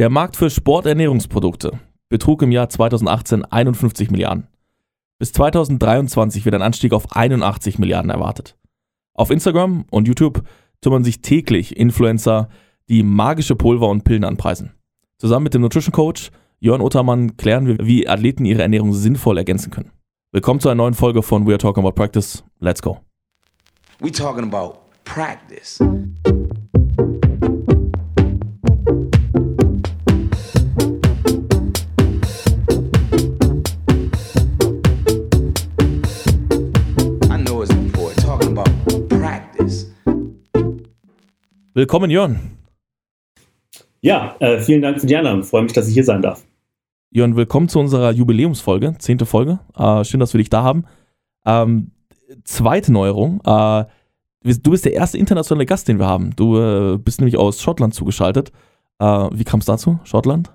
[0.00, 4.46] Der Markt für Sporternährungsprodukte betrug im Jahr 2018 51 Milliarden.
[5.18, 8.56] Bis 2023 wird ein Anstieg auf 81 Milliarden erwartet.
[9.12, 10.42] Auf Instagram und YouTube
[10.80, 12.48] kümmern sich täglich Influencer,
[12.88, 14.72] die magische Pulver und Pillen anpreisen.
[15.18, 16.30] Zusammen mit dem Nutrition Coach
[16.60, 19.90] Jörn Ottermann klären wir, wie Athleten ihre Ernährung sinnvoll ergänzen können.
[20.32, 22.42] Willkommen zu einer neuen Folge von We Are Talking About Practice.
[22.58, 23.00] Let's go.
[23.98, 25.78] We talking about practice.
[41.72, 42.40] Willkommen, Jörn.
[44.00, 45.44] Ja, äh, vielen Dank für die Einladung.
[45.44, 46.42] Freue mich, dass ich hier sein darf.
[47.12, 49.60] Jörn, willkommen zu unserer Jubiläumsfolge, zehnte Folge.
[49.78, 50.84] Äh, schön, dass wir dich da haben.
[51.46, 51.92] Ähm,
[52.42, 53.40] zweite Neuerung.
[53.44, 53.84] Äh,
[54.42, 56.34] du bist der erste internationale Gast, den wir haben.
[56.34, 58.50] Du äh, bist nämlich aus Schottland zugeschaltet.
[58.98, 60.50] Äh, wie kam es dazu, Schottland?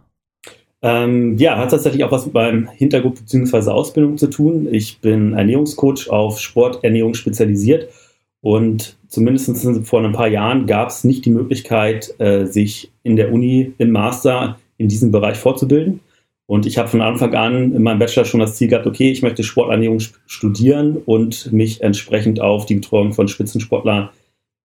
[0.81, 3.69] Ähm, ja, hat tatsächlich auch was mit meinem Hintergrund bzw.
[3.69, 4.67] Ausbildung zu tun.
[4.69, 7.87] Ich bin Ernährungscoach auf Sporternährung spezialisiert
[8.45, 9.57] und zumindest
[9.87, 13.89] vor ein paar Jahren gab es nicht die Möglichkeit, äh, sich in der Uni im
[13.89, 16.01] Master in diesem Bereich fortzubilden.
[16.45, 19.23] Und ich habe von Anfang an in meinem Bachelor schon das Ziel gehabt, okay, ich
[19.23, 24.09] möchte Sporternährung studieren und mich entsprechend auf die Betreuung von Spitzensportlern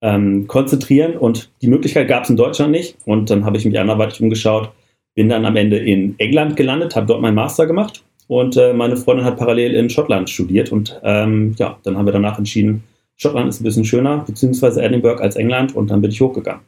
[0.02, 1.16] ähm, konzentrieren.
[1.16, 2.98] Und die Möglichkeit gab es in Deutschland nicht.
[3.06, 4.72] Und dann habe ich mich anderweitig umgeschaut,
[5.16, 8.98] bin dann am Ende in England gelandet, habe dort meinen Master gemacht und äh, meine
[8.98, 10.70] Freundin hat parallel in Schottland studiert.
[10.74, 12.84] Und ähm, ja, dann haben wir danach entschieden,
[13.22, 16.62] Schottland ist ein bisschen schöner, beziehungsweise Edinburgh als England und dann bin ich hochgegangen.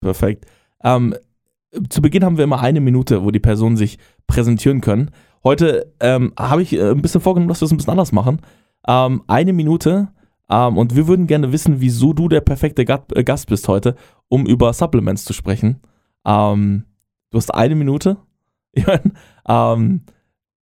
[0.00, 0.46] Perfekt.
[0.82, 1.14] Ähm,
[1.90, 5.10] zu Beginn haben wir immer eine Minute, wo die Personen sich präsentieren können.
[5.42, 8.40] Heute ähm, habe ich äh, ein bisschen vorgenommen, dass wir es ein bisschen anders machen.
[8.88, 10.08] Ähm, eine Minute
[10.48, 13.96] ähm, und wir würden gerne wissen, wieso du der perfekte äh, Gast bist heute,
[14.28, 15.80] um über Supplements zu sprechen.
[16.24, 16.84] Ähm,
[17.30, 18.16] du hast eine Minute.
[19.46, 20.00] Ähm,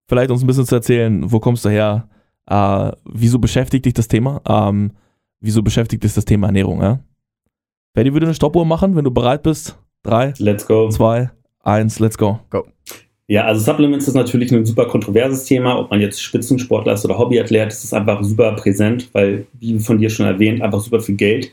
[0.07, 2.07] vielleicht uns ein bisschen zu erzählen, wo kommst du her?
[2.49, 4.41] Äh, wieso beschäftigt dich das Thema?
[4.47, 4.91] Ähm,
[5.39, 6.81] wieso beschäftigt dich das Thema Ernährung?
[6.81, 6.99] Ja?
[7.93, 9.77] Ferdi würde eine Stoppuhr machen, wenn du bereit bist.
[10.03, 10.89] Drei, Let's go.
[10.89, 11.29] zwei,
[11.63, 12.39] eins, let's go.
[13.27, 17.19] Ja, also Supplements ist natürlich ein super kontroverses Thema, ob man jetzt Spitzensportler ist oder
[17.19, 21.15] Hobbyathlet, das ist einfach super präsent, weil, wie von dir schon erwähnt, einfach super viel
[21.15, 21.51] Geld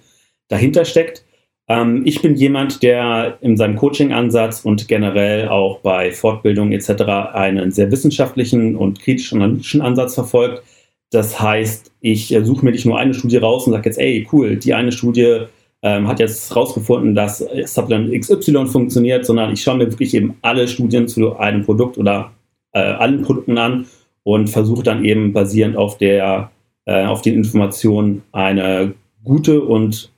[0.49, 1.25] dahinter steckt.
[1.69, 7.03] Ähm, ich bin jemand, der in seinem Coaching-Ansatz und generell auch bei Fortbildung etc.
[7.34, 10.63] einen sehr wissenschaftlichen und kritisch-analytischen Ansatz verfolgt.
[11.11, 14.27] Das heißt, ich äh, suche mir nicht nur eine Studie raus und sage jetzt, ey,
[14.33, 15.43] cool, die eine Studie
[15.83, 20.66] ähm, hat jetzt herausgefunden, dass Supplement XY funktioniert, sondern ich schaue mir wirklich eben alle
[20.66, 22.33] Studien zu einem Produkt oder
[22.72, 23.87] äh, allen Produkten an
[24.22, 26.50] und versuche dann eben basierend auf der
[26.87, 30.11] äh, auf den Informationen eine gute und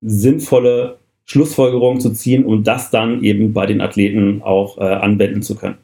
[0.00, 5.54] sinnvolle Schlussfolgerung zu ziehen, um das dann eben bei den Athleten auch äh, anwenden zu
[5.54, 5.76] können.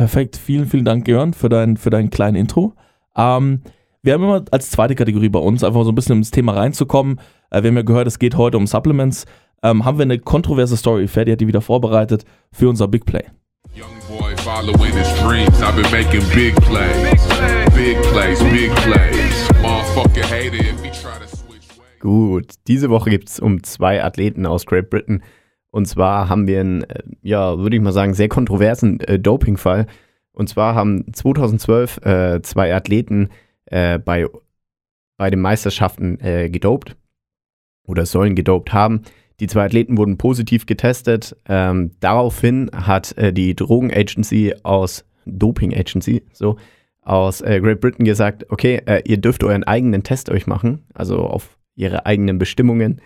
[0.00, 2.72] Perfekt, vielen, vielen Dank, Jörn, für dein, für dein kleines Intro.
[3.14, 3.60] Ähm,
[4.02, 7.20] wir haben immer als zweite Kategorie bei uns, einfach so ein bisschen ins Thema reinzukommen.
[7.50, 9.26] Äh, wir haben ja gehört, es geht heute um Supplements.
[9.62, 13.24] Ähm, haben wir eine kontroverse Story, Ferdi hat die wieder vorbereitet, für unser Big Play.
[13.74, 15.60] Young boy following his dreams.
[15.60, 17.20] I've been making big plays.
[17.74, 19.50] Big plays, big plays.
[19.60, 22.00] Motherfucker hate it if he try to switch ways.
[22.00, 25.22] Gut, diese Woche gibt es um zwei Athleten aus Great Britain.
[25.70, 29.86] Und zwar haben wir einen, äh, ja, würde ich mal sagen, sehr kontroversen äh, Dopingfall.
[30.32, 33.28] Und zwar haben 2012 äh, zwei Athleten
[33.66, 34.26] äh, bei,
[35.16, 36.96] bei den Meisterschaften äh, gedopt
[37.86, 39.02] oder sollen gedopt haben.
[39.40, 41.36] Die zwei Athleten wurden positiv getestet.
[41.48, 46.56] Ähm, daraufhin hat äh, die Drogenagency aus Doping Agency so
[47.02, 51.20] aus äh, Great Britain gesagt, okay, äh, ihr dürft euren eigenen Test euch machen, also
[51.20, 53.00] auf ihre eigenen Bestimmungen.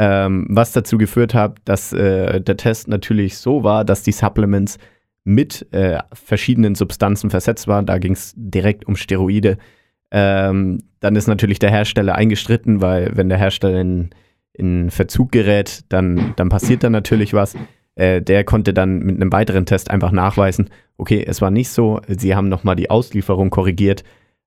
[0.00, 4.78] Ähm, was dazu geführt hat, dass äh, der Test natürlich so war, dass die Supplements
[5.24, 7.84] mit äh, verschiedenen Substanzen versetzt waren.
[7.84, 9.58] Da ging es direkt um Steroide.
[10.12, 14.10] Ähm, dann ist natürlich der Hersteller eingestritten, weil wenn der Hersteller in,
[14.52, 17.56] in Verzug gerät, dann, dann passiert da natürlich was.
[17.96, 22.00] Äh, der konnte dann mit einem weiteren Test einfach nachweisen, okay, es war nicht so.
[22.06, 24.04] Sie haben nochmal die Auslieferung korrigiert,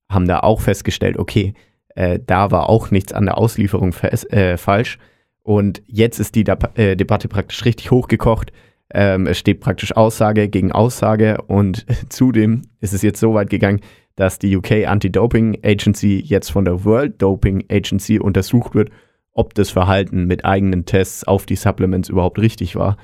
[0.09, 1.55] haben da auch festgestellt, okay,
[1.95, 4.97] äh, da war auch nichts an der Auslieferung äh, falsch.
[5.43, 6.45] Und jetzt ist die
[6.75, 8.51] äh, Debatte praktisch richtig hochgekocht.
[8.93, 13.81] Ähm, es steht praktisch Aussage gegen Aussage und zudem ist es jetzt so weit gegangen,
[14.15, 18.89] dass die UK Anti-Doping Agency jetzt von der World Doping Agency untersucht wird,
[19.33, 22.97] ob das Verhalten mit eigenen Tests auf die Supplements überhaupt richtig war.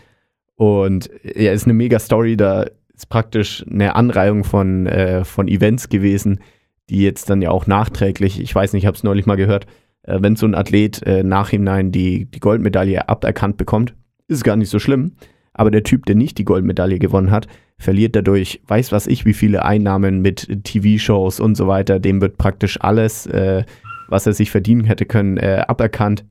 [0.56, 5.88] Und ja, ist eine mega Story, da ist praktisch eine Anreihung von, äh, von Events
[5.88, 6.42] gewesen,
[6.90, 9.68] die jetzt dann ja auch nachträglich, ich weiß nicht, ich habe es neulich mal gehört,
[10.08, 13.94] äh, wenn so ein Athlet äh, nachhinein die, die Goldmedaille aberkannt bekommt,
[14.28, 15.14] ist gar nicht so schlimm.
[15.54, 17.48] Aber der Typ, der nicht die Goldmedaille gewonnen hat,
[17.80, 22.00] verliert dadurch, weiß was ich, wie viele Einnahmen mit TV-Shows und so weiter.
[22.00, 23.64] Dem wird praktisch alles, äh,
[24.08, 26.26] was er sich verdienen hätte können, äh, aberkannt.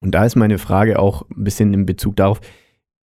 [0.00, 2.40] Und da ist meine Frage auch ein bisschen in Bezug darauf,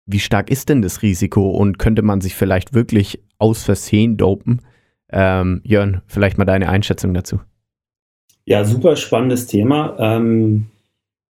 [0.05, 4.61] wie stark ist denn das Risiko und könnte man sich vielleicht wirklich aus Versehen dopen?
[5.09, 7.39] Ähm, Jörn, vielleicht mal deine Einschätzung dazu.
[8.47, 9.97] Ja, super spannendes Thema.
[9.99, 10.67] Ähm,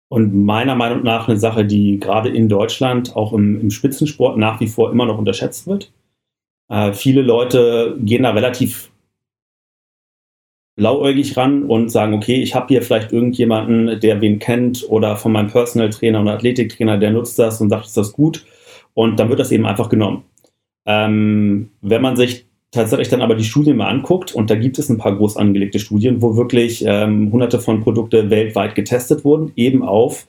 [0.10, 4.60] und meiner Meinung nach eine Sache, die gerade in Deutschland auch im, im Spitzensport nach
[4.60, 5.92] wie vor immer noch unterschätzt wird.
[6.70, 8.92] Äh, viele Leute gehen da relativ
[10.76, 15.32] blauäugig ran und sagen, okay, ich habe hier vielleicht irgendjemanden, der wen kennt oder von
[15.32, 18.46] meinem Personal Trainer oder Athletiktrainer, der nutzt das und sagt, ist das gut.
[18.94, 20.26] Und dann wird das eben einfach genommen.
[20.86, 24.90] Ähm, wenn man sich tatsächlich dann aber die Studien mal anguckt, und da gibt es
[24.90, 29.84] ein paar groß angelegte Studien, wo wirklich ähm, hunderte von Produkte weltweit getestet wurden, eben
[29.84, 30.28] auf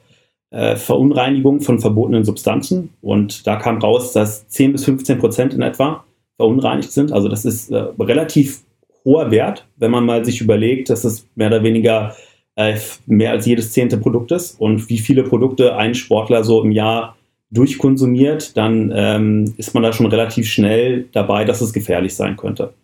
[0.51, 2.91] äh, Verunreinigung von verbotenen Substanzen.
[3.01, 6.05] Und da kam raus, dass 10 bis 15 Prozent in etwa
[6.37, 7.13] verunreinigt sind.
[7.13, 8.63] Also das ist äh, relativ
[9.05, 12.17] hoher Wert, wenn man mal sich überlegt, dass es mehr oder weniger
[12.57, 12.77] äh,
[13.07, 17.17] mehr als jedes zehnte Produkt ist und wie viele Produkte ein Sportler so im Jahr
[17.51, 22.75] durchkonsumiert, dann ähm, ist man da schon relativ schnell dabei, dass es gefährlich sein könnte.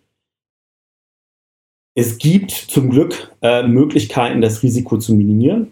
[1.94, 5.68] Es gibt zum Glück äh, Möglichkeiten, das Risiko zu minimieren.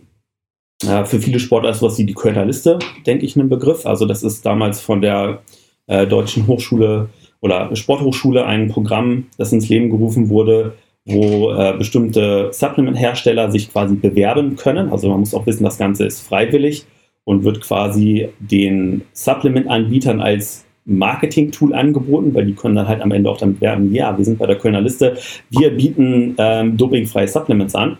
[0.82, 3.85] Äh, für viele Sportler ist sowas wie die Kölner Liste, denke ich, ein Begriff.
[3.85, 5.43] Also das ist damals von der
[5.87, 10.75] äh, Deutschen Hochschule oder Sporthochschule ein Programm, das ins Leben gerufen wurde,
[11.05, 14.90] wo äh, bestimmte Supplement-Hersteller sich quasi bewerben können.
[14.90, 16.87] Also man muss auch wissen, das Ganze ist freiwillig
[17.25, 23.31] und wird quasi den Supplement-Anbietern als Marketing-Tool angeboten, weil die können dann halt am Ende
[23.31, 25.17] auch damit werben, ja, wir sind bei der Kölner Liste,
[25.50, 27.97] wir bieten ähm, dopingfreie Supplements an.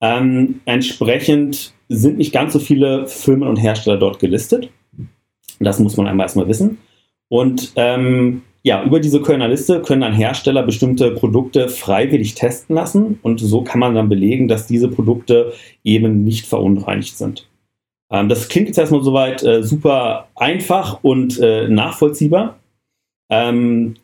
[0.00, 4.70] Ähm, entsprechend sind nicht ganz so viele Firmen und Hersteller dort gelistet.
[5.60, 6.78] Das muss man einmal erstmal wissen.
[7.28, 13.20] Und ähm, ja, über diese Kölner Liste können dann Hersteller bestimmte Produkte freiwillig testen lassen
[13.22, 15.52] und so kann man dann belegen, dass diese Produkte
[15.84, 17.48] eben nicht verunreinigt sind.
[18.10, 22.58] Ähm, das klingt jetzt erstmal soweit äh, super einfach und äh, nachvollziehbar.
[23.30, 23.96] Ähm,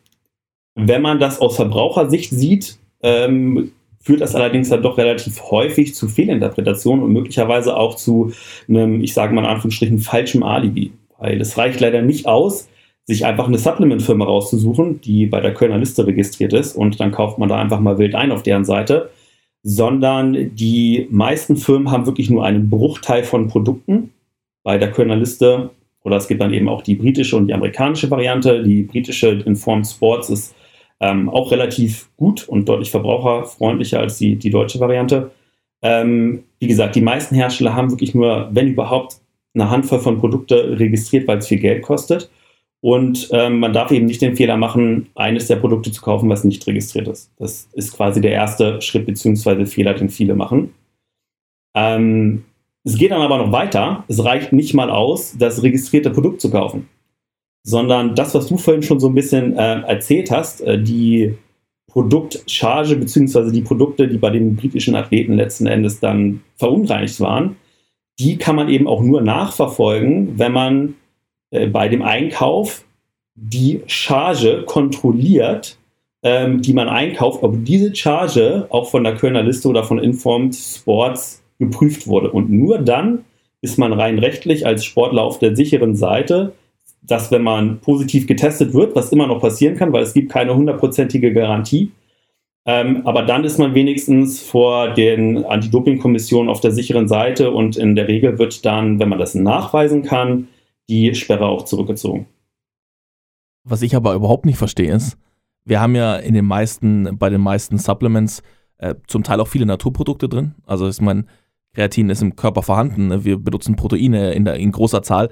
[0.75, 3.71] wenn man das aus Verbrauchersicht sieht, ähm,
[4.01, 8.33] führt das allerdings dann doch relativ häufig zu Fehlinterpretationen und möglicherweise auch zu
[8.67, 10.91] einem, ich sage mal in Anführungsstrichen, falschem Alibi.
[11.17, 12.67] Weil es reicht leider nicht aus,
[13.05, 17.37] sich einfach eine Supplement-Firma rauszusuchen, die bei der Kölner Liste registriert ist und dann kauft
[17.37, 19.09] man da einfach mal wild ein auf deren Seite
[19.63, 24.11] sondern die meisten Firmen haben wirklich nur einen Bruchteil von Produkten
[24.61, 25.71] bei der Kölner Liste.
[26.03, 28.61] Oder es gibt dann eben auch die britische und die amerikanische Variante.
[28.61, 30.53] Die britische Informed Sports ist
[30.99, 35.31] ähm, auch relativ gut und deutlich verbraucherfreundlicher als die, die deutsche Variante.
[35.81, 39.17] Ähm, wie gesagt, die meisten Hersteller haben wirklich nur, wenn überhaupt,
[39.55, 42.29] eine Handvoll von Produkte registriert, weil es viel Geld kostet.
[42.83, 46.43] Und ähm, man darf eben nicht den Fehler machen, eines der Produkte zu kaufen, was
[46.43, 47.31] nicht registriert ist.
[47.39, 49.65] Das ist quasi der erste Schritt bzw.
[49.65, 50.73] Fehler, den viele machen.
[51.73, 52.43] Ähm,
[52.83, 54.03] es geht dann aber noch weiter.
[54.09, 56.89] Es reicht nicht mal aus, das registrierte Produkt zu kaufen,
[57.65, 61.37] sondern das, was du vorhin schon so ein bisschen äh, erzählt hast, äh, die
[61.89, 63.49] Produktcharge bzw.
[63.51, 67.55] die Produkte, die bei den britischen Athleten letzten Endes dann verunreinigt waren,
[68.19, 70.95] die kann man eben auch nur nachverfolgen, wenn man
[71.53, 72.83] äh, bei dem Einkauf
[73.35, 75.77] die Charge kontrolliert,
[76.23, 80.55] ähm, die man einkauft, ob diese Charge auch von der Kölner Liste oder von Informed
[80.55, 82.31] Sports geprüft wurde.
[82.31, 83.25] Und nur dann
[83.61, 86.53] ist man rein rechtlich als Sportler auf der sicheren Seite,
[87.03, 90.55] dass wenn man positiv getestet wird, was immer noch passieren kann, weil es gibt keine
[90.55, 91.91] hundertprozentige Garantie,
[92.65, 97.95] ähm, aber dann ist man wenigstens vor den Anti-Doping-Kommissionen auf der sicheren Seite und in
[97.95, 100.47] der Regel wird dann, wenn man das nachweisen kann,
[100.89, 102.27] die Sperre auch zurückgezogen.
[103.63, 105.17] Was ich aber überhaupt nicht verstehe ist,
[105.65, 108.43] wir haben ja in den meisten, bei den meisten Supplements
[108.77, 110.55] äh, zum Teil auch viele Naturprodukte drin.
[110.65, 111.25] Also ich meine,
[111.73, 113.07] Kreatin ist im Körper vorhanden.
[113.07, 113.23] Ne?
[113.23, 115.29] Wir benutzen Proteine in, der, in großer Zahl.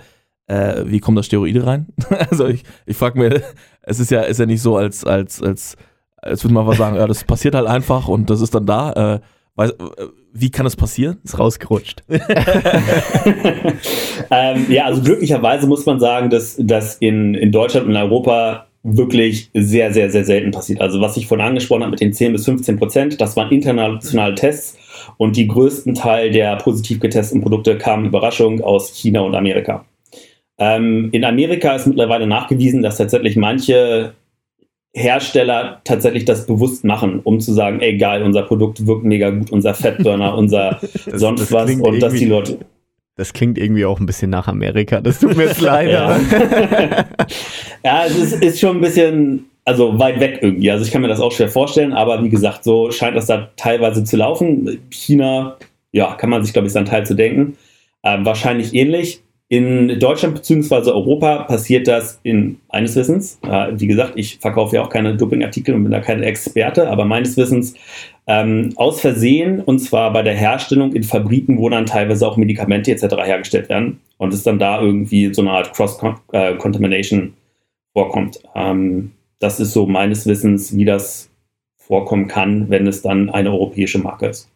[0.47, 1.87] Äh, wie kommen da Steroide rein?
[2.29, 3.41] also ich, ich frage mir,
[3.81, 5.75] es ist ja, ist ja nicht so, als, als, als,
[6.17, 9.15] als würde man einfach sagen, ja, das passiert halt einfach und das ist dann da.
[9.15, 9.19] Äh,
[9.55, 9.73] weiß,
[10.33, 11.17] wie kann das passieren?
[11.23, 12.03] Ist rausgerutscht.
[14.31, 18.67] ähm, ja, also glücklicherweise muss man sagen, dass das in, in Deutschland und in Europa
[18.83, 20.81] wirklich sehr, sehr, sehr selten passiert.
[20.81, 24.35] Also was ich vorhin angesprochen habe mit den 10 bis 15 Prozent, das waren internationale
[24.35, 24.77] Tests
[25.17, 29.85] und die größten Teil der positiv getesteten Produkte kamen Überraschung aus China und Amerika.
[30.57, 34.13] Ähm, in Amerika ist mittlerweile nachgewiesen, dass tatsächlich manche
[34.93, 39.51] Hersteller tatsächlich das bewusst machen, um zu sagen, ey geil, unser Produkt wirkt mega gut,
[39.51, 42.59] unser Fettburner, unser das, sonst das was und dass die Leute.
[43.15, 44.99] Das klingt irgendwie auch ein bisschen nach Amerika.
[44.99, 45.91] Das tut mir jetzt leid.
[45.91, 46.19] Ja.
[47.83, 50.69] Ja, es ist, ist schon ein bisschen, also weit weg irgendwie.
[50.69, 53.49] Also ich kann mir das auch schwer vorstellen, aber wie gesagt, so scheint das da
[53.55, 54.79] teilweise zu laufen.
[54.91, 55.57] China,
[55.91, 57.57] ja, kann man sich, glaube ich, seinen Teil zu denken.
[58.03, 59.23] Ähm, wahrscheinlich ähnlich.
[59.51, 60.91] In Deutschland bzw.
[60.91, 63.37] Europa passiert das in meines Wissens.
[63.43, 67.03] Äh, wie gesagt, ich verkaufe ja auch keine Dopingartikel und bin da kein Experte, aber
[67.03, 67.73] meines Wissens
[68.27, 72.93] ähm, aus Versehen und zwar bei der Herstellung in Fabriken, wo dann teilweise auch Medikamente
[72.93, 73.13] etc.
[73.25, 77.33] hergestellt werden und es dann da irgendwie so eine Art Cross-Contamination
[77.91, 78.39] vorkommt.
[78.55, 81.29] Ähm, das ist so meines Wissens, wie das
[81.75, 84.49] vorkommen kann, wenn es dann eine europäische Marke ist.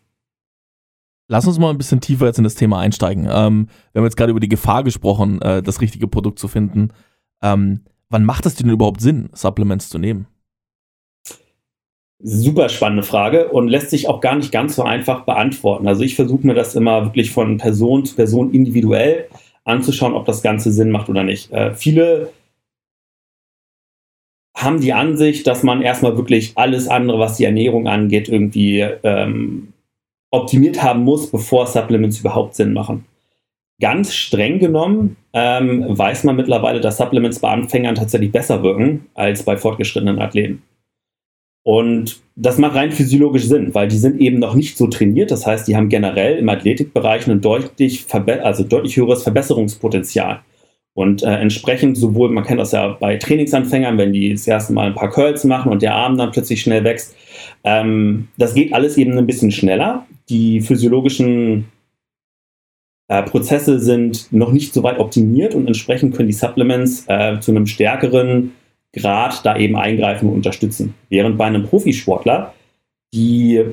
[1.27, 3.23] Lass uns mal ein bisschen tiefer jetzt in das Thema einsteigen.
[3.23, 6.89] Ähm, wir haben jetzt gerade über die Gefahr gesprochen, äh, das richtige Produkt zu finden.
[7.41, 10.27] Ähm, wann macht es denn überhaupt Sinn, Supplements zu nehmen?
[12.19, 15.87] Super spannende Frage und lässt sich auch gar nicht ganz so einfach beantworten.
[15.87, 19.27] Also ich versuche mir das immer wirklich von Person zu Person individuell
[19.63, 21.51] anzuschauen, ob das Ganze Sinn macht oder nicht.
[21.51, 22.31] Äh, viele
[24.55, 29.73] haben die Ansicht, dass man erstmal wirklich alles andere, was die Ernährung angeht, irgendwie ähm,
[30.35, 33.05] optimiert haben muss, bevor Supplements überhaupt Sinn machen.
[33.81, 39.43] Ganz streng genommen ähm, weiß man mittlerweile, dass Supplements bei Anfängern tatsächlich besser wirken als
[39.43, 40.63] bei fortgeschrittenen Athleten.
[41.63, 45.31] Und das macht rein physiologisch Sinn, weil die sind eben noch nicht so trainiert.
[45.31, 50.41] Das heißt, die haben generell im Athletikbereich ein deutlich, also deutlich höheres Verbesserungspotenzial.
[50.95, 54.87] Und äh, entsprechend sowohl, man kennt das ja bei Trainingsanfängern, wenn die das erste Mal
[54.87, 57.15] ein paar Curls machen und der Arm dann plötzlich schnell wächst.
[57.65, 60.07] Ähm, das geht alles eben ein bisschen schneller.
[60.29, 61.65] Die physiologischen
[63.09, 67.51] äh, Prozesse sind noch nicht so weit optimiert und entsprechend können die Supplements äh, zu
[67.51, 68.53] einem stärkeren
[68.93, 70.95] Grad da eben eingreifen und unterstützen.
[71.09, 72.53] Während bei einem Profisportler,
[73.13, 73.65] die,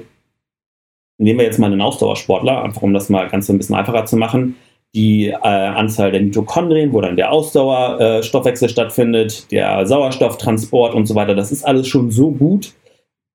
[1.18, 4.16] nehmen wir jetzt mal einen Ausdauersportler, einfach um das mal ganz ein bisschen einfacher zu
[4.16, 4.56] machen,
[4.94, 11.14] die äh, Anzahl der Mitochondrien, wo dann der Ausdauerstoffwechsel äh, stattfindet, der Sauerstofftransport und so
[11.14, 12.74] weiter, das ist alles schon so gut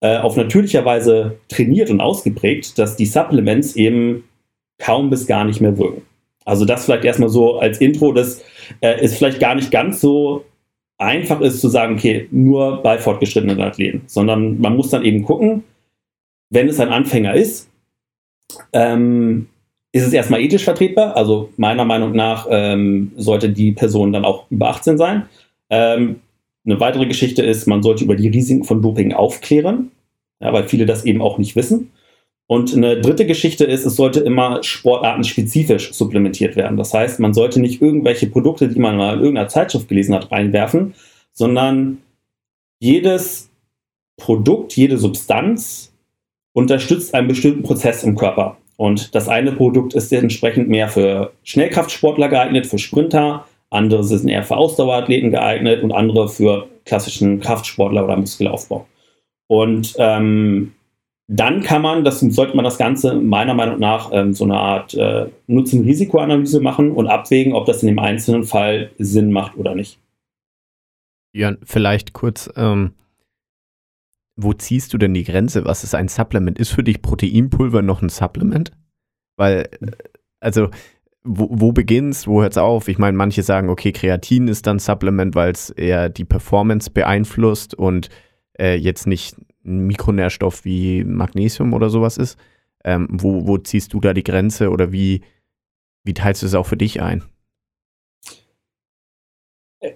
[0.02, 4.24] äh, auf natürlicher Weise trainiert und ausgeprägt, dass die Supplements eben
[4.78, 6.04] kaum bis gar nicht mehr wirken.
[6.46, 8.44] Also das vielleicht erstmal so als Intro, das
[8.82, 10.46] äh, ist vielleicht gar nicht ganz so
[10.98, 15.64] einfach ist zu sagen, okay, nur bei fortgeschrittenen Athleten, sondern man muss dann eben gucken,
[16.50, 17.70] wenn es ein Anfänger ist,
[18.74, 19.48] ähm,
[19.92, 21.16] ist es erstmal ethisch vertretbar.
[21.16, 25.24] Also meiner Meinung nach ähm, sollte die Person dann auch über 18 sein.
[25.70, 26.22] Ähm,
[26.66, 29.92] eine weitere Geschichte ist, man sollte über die Risiken von Doping aufklären,
[30.42, 31.92] ja, weil viele das eben auch nicht wissen.
[32.46, 36.78] Und eine dritte Geschichte ist, es sollte immer sportartenspezifisch supplementiert werden.
[36.78, 40.32] Das heißt, man sollte nicht irgendwelche Produkte, die man mal in irgendeiner Zeitschrift gelesen hat,
[40.32, 40.94] reinwerfen,
[41.34, 41.98] sondern
[42.80, 43.50] jedes
[44.18, 45.94] Produkt, jede Substanz
[46.54, 48.58] unterstützt einen bestimmten Prozess im Körper.
[48.78, 54.44] Und das eine Produkt ist entsprechend mehr für Schnellkraftsportler geeignet, für Sprinter, andere sind eher
[54.44, 58.88] für Ausdauerathleten geeignet und andere für klassischen Kraftsportler oder Muskelaufbau.
[59.48, 60.74] Und ähm,
[61.28, 64.94] dann kann man, das sollte man das Ganze meiner Meinung nach ähm, so eine Art
[64.94, 70.00] äh, Nutzen-Risiko-Analyse machen und abwägen, ob das in dem einzelnen Fall Sinn macht oder nicht.
[71.34, 72.94] Jörn, vielleicht kurz, ähm,
[74.38, 75.66] wo ziehst du denn die Grenze?
[75.66, 76.58] Was ist ein Supplement?
[76.60, 78.72] Ist für dich Proteinpulver noch ein Supplement?
[79.36, 79.92] Weil, äh,
[80.40, 80.70] also,
[81.24, 82.88] wo, wo beginnst, wo hört's auf?
[82.88, 87.74] Ich meine, manche sagen, okay, Kreatin ist dann Supplement, weil es eher die Performance beeinflusst
[87.74, 88.10] und
[88.58, 92.38] äh, jetzt nicht ein Mikronährstoff wie Magnesium oder sowas ist.
[92.86, 95.22] Ähm, wo, wo ziehst du da die Grenze oder wie,
[96.04, 97.24] wie teilst du es auch für dich ein?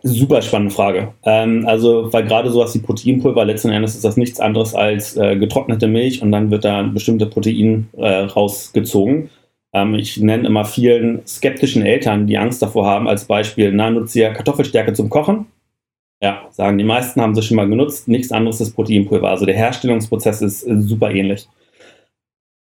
[0.04, 1.14] Super spannende Frage.
[1.24, 5.36] Ähm, also, weil gerade sowas wie Proteinpulver, letzten Endes ist das nichts anderes als äh,
[5.38, 9.32] getrocknete Milch und dann wird da bestimmte Protein äh, rausgezogen.
[9.74, 14.16] Ähm, ich nenne immer vielen skeptischen Eltern, die Angst davor haben, als Beispiel, na, nutzt
[14.16, 15.48] ihr Kartoffelstärke zum Kochen?
[16.22, 18.08] Ja, sagen die meisten, haben sie schon mal genutzt.
[18.08, 19.30] Nichts anderes ist Proteinpulver.
[19.30, 21.48] Also der Herstellungsprozess ist äh, super ähnlich.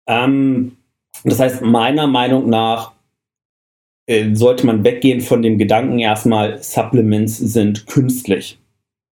[0.08, 0.78] Ähm,
[1.24, 2.94] das heißt, meiner Meinung nach
[4.12, 8.60] äh, sollte man weggehen von dem Gedanken erstmal, Supplements sind künstlich.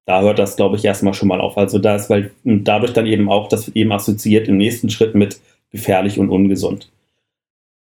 [0.05, 1.57] Da hört das, glaube ich, erstmal schon mal auf.
[1.57, 5.15] Also da ist, weil dadurch dann eben auch, das wird eben assoziiert im nächsten Schritt
[5.15, 5.39] mit
[5.71, 6.91] gefährlich und ungesund.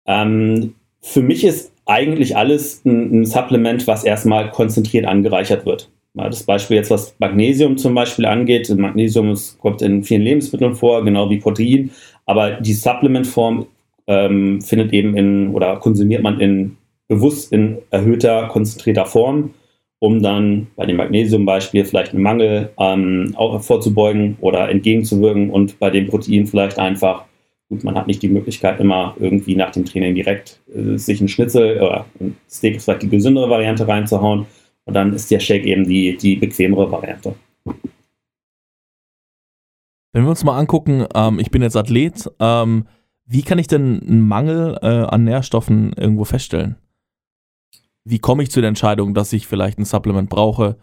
[0.05, 5.89] Ähm, für mich ist eigentlich alles ein, ein Supplement, was erstmal konzentriert angereichert wird.
[6.13, 8.69] Das Beispiel jetzt, was Magnesium zum Beispiel angeht.
[8.75, 11.91] Magnesium ist, kommt in vielen Lebensmitteln vor, genau wie Protein.
[12.25, 13.67] Aber die Supplementform
[14.07, 19.53] ähm, findet eben in oder konsumiert man in bewusst in erhöhter, konzentrierter Form,
[19.99, 25.89] um dann bei dem Magnesium-Beispiel vielleicht einen Mangel ähm, auch vorzubeugen oder entgegenzuwirken und bei
[25.89, 27.25] dem Protein vielleicht einfach
[27.69, 31.27] Gut, man hat nicht die Möglichkeit, immer irgendwie nach dem Training direkt äh, sich ein
[31.27, 34.45] Schnitzel oder ein Steak ist vielleicht die gesündere Variante reinzuhauen.
[34.85, 37.35] Und dann ist der Shake eben die, die bequemere Variante.
[40.13, 42.87] Wenn wir uns mal angucken, ähm, ich bin jetzt Athlet, ähm,
[43.25, 46.77] wie kann ich denn einen Mangel äh, an Nährstoffen irgendwo feststellen?
[48.09, 50.77] Wie komme ich zu der Entscheidung, dass ich vielleicht ein Supplement brauche?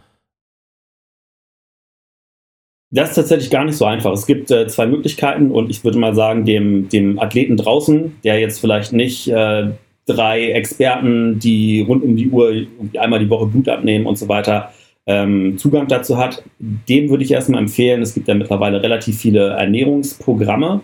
[2.90, 4.12] Das ist tatsächlich gar nicht so einfach.
[4.12, 8.38] Es gibt äh, zwei Möglichkeiten und ich würde mal sagen, dem, dem Athleten draußen, der
[8.38, 9.71] jetzt vielleicht nicht äh,
[10.07, 12.66] drei Experten, die rund um die Uhr
[12.99, 14.73] einmal die Woche Blut abnehmen und so weiter,
[15.07, 18.02] ähm, Zugang dazu hat, dem würde ich erstmal empfehlen.
[18.02, 20.83] Es gibt ja mittlerweile relativ viele Ernährungsprogramme,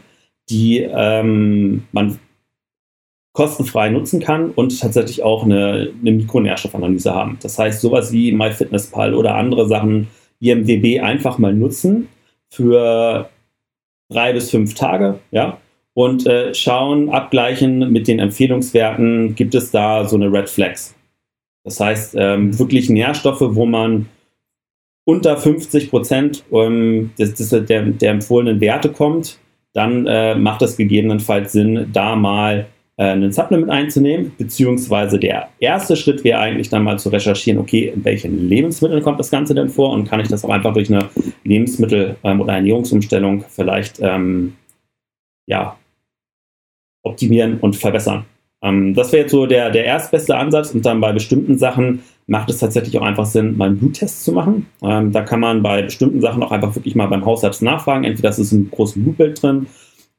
[0.49, 2.18] die ähm, man
[3.32, 7.38] kostenfrei nutzen kann und tatsächlich auch eine, eine Mikronährstoffanalyse haben.
[7.42, 10.08] Das heißt, sowas wie MyFitnessPal oder andere Sachen,
[10.40, 12.08] IMDB einfach mal nutzen
[12.50, 13.28] für
[14.08, 15.58] drei bis fünf Tage, ja,
[15.94, 20.94] und äh, schauen, abgleichen mit den Empfehlungswerten, gibt es da so eine Red Flags.
[21.64, 24.06] Das heißt, ähm, wirklich Nährstoffe, wo man
[25.04, 29.38] unter 50 Prozent ähm, des, des, der, der empfohlenen Werte kommt,
[29.72, 32.66] dann äh, macht es gegebenenfalls Sinn, da mal
[33.04, 38.04] einen Supplement einzunehmen, beziehungsweise der erste Schritt wäre eigentlich dann mal zu recherchieren, okay, in
[38.04, 41.09] welchen Lebensmitteln kommt das Ganze denn vor und kann ich das auch einfach durch eine
[41.45, 44.54] Lebensmittel- ähm, oder Ernährungsumstellung vielleicht ähm,
[45.47, 45.76] ja,
[47.02, 48.26] optimieren und verbessern.
[48.62, 52.50] Ähm, das wäre jetzt so der, der erstbeste Ansatz und dann bei bestimmten Sachen macht
[52.50, 54.66] es tatsächlich auch einfach Sinn, mal einen Bluttest zu machen.
[54.83, 58.04] Ähm, da kann man bei bestimmten Sachen auch einfach wirklich mal beim Hausarzt nachfragen.
[58.04, 59.66] Entweder ist es ein großes Blutbild drin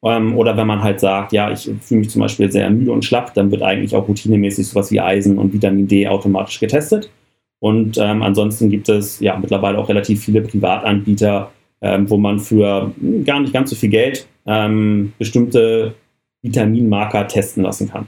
[0.03, 3.05] ähm, oder wenn man halt sagt, ja, ich fühle mich zum Beispiel sehr müde und
[3.05, 7.12] schlapp, dann wird eigentlich auch routinemäßig sowas wie Eisen und Vitamin D automatisch getestet.
[7.60, 12.91] Und ähm, ansonsten gibt es ja mittlerweile auch relativ viele Privatanbieter, ähm, wo man für
[13.24, 15.93] gar nicht ganz so viel Geld ähm, bestimmte
[16.41, 18.08] Vitaminmarker testen lassen kann.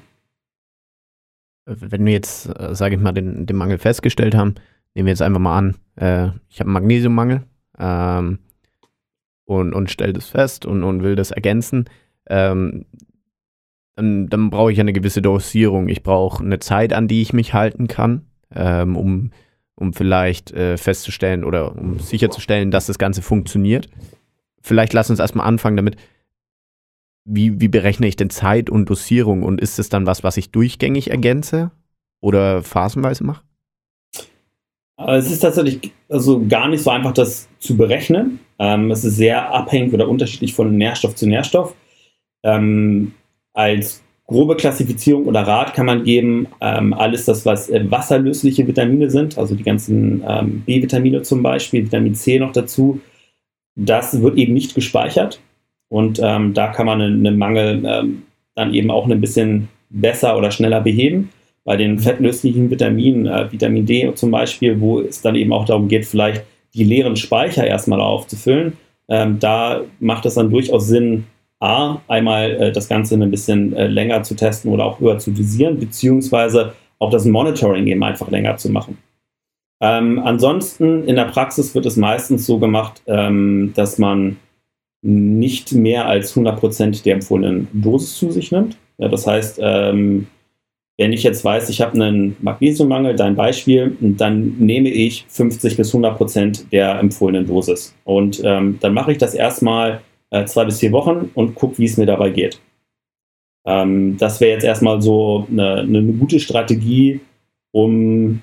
[1.65, 4.55] Wenn wir jetzt, äh, sage ich mal, den, den Mangel festgestellt haben,
[4.95, 7.43] nehmen wir jetzt einfach mal an, äh, ich habe einen Magnesiummangel,
[7.77, 8.39] ähm,
[9.59, 11.85] und, und stelle das fest und, und will das ergänzen,
[12.27, 12.85] ähm,
[13.95, 15.87] dann, dann brauche ich eine gewisse Dosierung.
[15.87, 19.31] Ich brauche eine Zeit, an die ich mich halten kann, ähm, um,
[19.75, 23.89] um vielleicht äh, festzustellen oder um sicherzustellen, dass das Ganze funktioniert.
[24.61, 25.97] Vielleicht lass uns erstmal anfangen damit,
[27.25, 30.51] wie, wie berechne ich denn Zeit und Dosierung und ist es dann was, was ich
[30.51, 31.71] durchgängig ergänze
[32.19, 33.43] oder phasenweise mache?
[34.97, 38.39] Es ist tatsächlich also gar nicht so einfach, das zu berechnen.
[38.59, 41.75] Ähm, es ist sehr abhängig oder unterschiedlich von Nährstoff zu Nährstoff.
[42.43, 43.13] Ähm,
[43.53, 49.09] als grobe Klassifizierung oder Rat kann man geben, ähm, alles das, was äh, wasserlösliche Vitamine
[49.09, 53.01] sind, also die ganzen ähm, B-Vitamine zum Beispiel, Vitamin C noch dazu,
[53.75, 55.39] das wird eben nicht gespeichert.
[55.89, 58.23] Und ähm, da kann man einen, einen Mangel ähm,
[58.55, 61.29] dann eben auch ein bisschen besser oder schneller beheben
[61.63, 65.87] bei den fettlöslichen Vitaminen, äh, Vitamin D zum Beispiel, wo es dann eben auch darum
[65.87, 68.77] geht, vielleicht die leeren Speicher erstmal aufzufüllen.
[69.07, 71.25] Ähm, da macht es dann durchaus Sinn,
[71.59, 75.37] A, einmal äh, das Ganze ein bisschen äh, länger zu testen oder auch höher zu
[75.37, 78.97] visieren, beziehungsweise auch das Monitoring eben einfach länger zu machen.
[79.81, 84.37] Ähm, ansonsten in der Praxis wird es meistens so gemacht, ähm, dass man
[85.01, 88.77] nicht mehr als 100% der empfohlenen Dosis zu sich nimmt.
[88.97, 90.27] Ja, das heißt, ähm,
[90.97, 95.89] wenn ich jetzt weiß, ich habe einen Magnesiummangel, dein Beispiel, dann nehme ich 50 bis
[95.89, 97.95] 100 Prozent der empfohlenen Dosis.
[98.03, 101.85] Und ähm, dann mache ich das erstmal äh, zwei bis vier Wochen und gucke, wie
[101.85, 102.59] es mir dabei geht.
[103.65, 107.21] Ähm, das wäre jetzt erstmal so eine, eine, gute Strategie,
[107.71, 108.41] um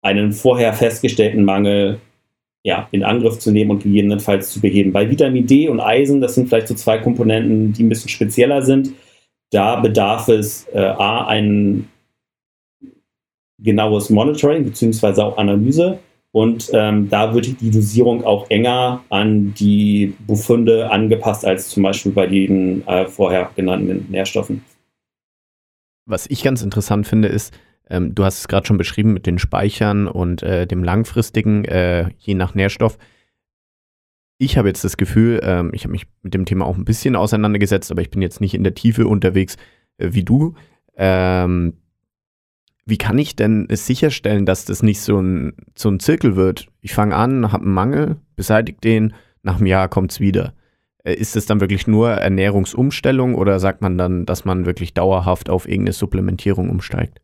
[0.00, 2.00] einen vorher festgestellten Mangel
[2.64, 4.92] ja, in Angriff zu nehmen und gegebenenfalls zu beheben.
[4.92, 8.62] Bei Vitamin D und Eisen, das sind vielleicht so zwei Komponenten, die ein bisschen spezieller
[8.62, 8.92] sind
[9.52, 11.88] da bedarf es äh, A, ein
[13.58, 15.98] genaues Monitoring beziehungsweise auch Analyse.
[16.32, 22.12] Und ähm, da wird die Dosierung auch enger an die Befunde angepasst als zum Beispiel
[22.12, 24.64] bei den äh, vorher genannten Nährstoffen.
[26.06, 27.52] Was ich ganz interessant finde, ist,
[27.90, 32.08] ähm, du hast es gerade schon beschrieben mit den Speichern und äh, dem langfristigen, äh,
[32.18, 32.96] je nach Nährstoff
[34.42, 37.14] ich habe jetzt das Gefühl, ähm, ich habe mich mit dem Thema auch ein bisschen
[37.14, 39.56] auseinandergesetzt, aber ich bin jetzt nicht in der Tiefe unterwegs
[39.98, 40.54] äh, wie du.
[40.96, 41.74] Ähm,
[42.84, 46.66] wie kann ich denn es sicherstellen, dass das nicht so ein, so ein Zirkel wird?
[46.80, 50.54] Ich fange an, habe einen Mangel, beseitige den, nach einem Jahr kommt es wieder.
[51.04, 55.50] Äh, ist es dann wirklich nur Ernährungsumstellung oder sagt man dann, dass man wirklich dauerhaft
[55.50, 57.20] auf irgendeine Supplementierung umsteigt?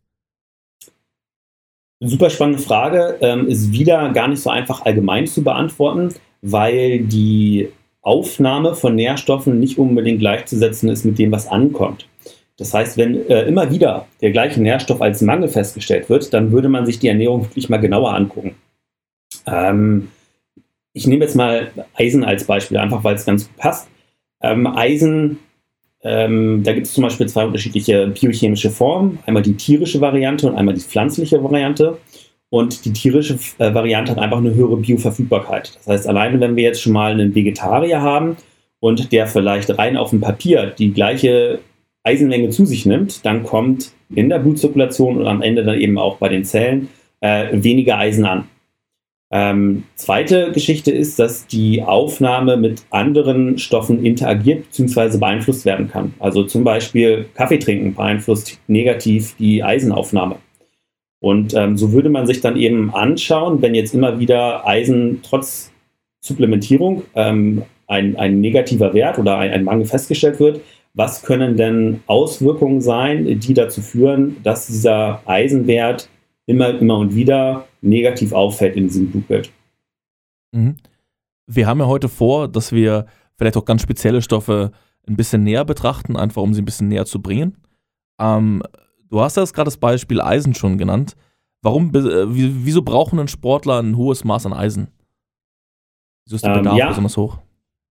[2.00, 7.68] Super spannende Frage, ähm, ist wieder gar nicht so einfach allgemein zu beantworten weil die
[8.03, 12.07] Aufnahme von Nährstoffen nicht unbedingt gleichzusetzen ist mit dem, was ankommt.
[12.57, 16.68] Das heißt, wenn äh, immer wieder der gleiche Nährstoff als Mangel festgestellt wird, dann würde
[16.68, 18.57] man sich die Ernährung wirklich mal genauer angucken.
[19.46, 20.09] Ähm,
[20.92, 23.88] ich nehme jetzt mal Eisen als Beispiel, einfach weil es ganz gut passt.
[24.42, 25.38] Ähm, Eisen,
[26.03, 29.20] ähm, da gibt es zum Beispiel zwei unterschiedliche biochemische Formen.
[29.27, 31.98] Einmal die tierische Variante und einmal die pflanzliche Variante.
[32.50, 35.74] Und die tierische äh, Variante hat einfach eine höhere Bioverfügbarkeit.
[35.76, 38.37] Das heißt, alleine wenn wir jetzt schon mal einen Vegetarier haben
[38.80, 41.61] und der vielleicht rein auf dem Papier die gleiche
[42.04, 46.16] Eisenmenge zu sich nimmt, dann kommt in der Blutzirkulation und am Ende dann eben auch
[46.16, 46.88] bei den Zellen
[47.20, 48.48] äh, weniger Eisen an.
[49.30, 55.18] Ähm, zweite Geschichte ist, dass die Aufnahme mit anderen Stoffen interagiert bzw.
[55.18, 56.14] beeinflusst werden kann.
[56.18, 60.37] Also zum Beispiel Kaffee trinken beeinflusst negativ die Eisenaufnahme.
[61.20, 65.72] Und ähm, so würde man sich dann eben anschauen, wenn jetzt immer wieder Eisen trotz
[66.20, 70.61] Supplementierung ähm, ein, ein negativer Wert oder ein, ein Mangel festgestellt wird,
[70.94, 76.09] was können denn Auswirkungen sein, die dazu führen, dass dieser Eisenwert
[76.46, 79.50] immer, immer und wieder negativ auffällt in diesem Blutbild.
[80.52, 80.76] Mhm.
[81.46, 84.72] Wir haben ja heute vor, dass wir vielleicht auch ganz spezielle Stoffe
[85.07, 87.57] ein bisschen näher betrachten, einfach um sie ein bisschen näher zu bringen.
[88.20, 88.62] Ähm,
[89.10, 91.16] du hast ja gerade das Beispiel Eisen schon genannt.
[91.62, 94.88] Warum, äh, wieso brauchen ein Sportler ein hohes Maß an Eisen?
[96.24, 96.88] Wieso ist der ähm, Bedarf ähm, ja.
[96.88, 97.38] besonders hoch?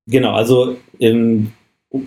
[0.08, 1.51] Genau, also im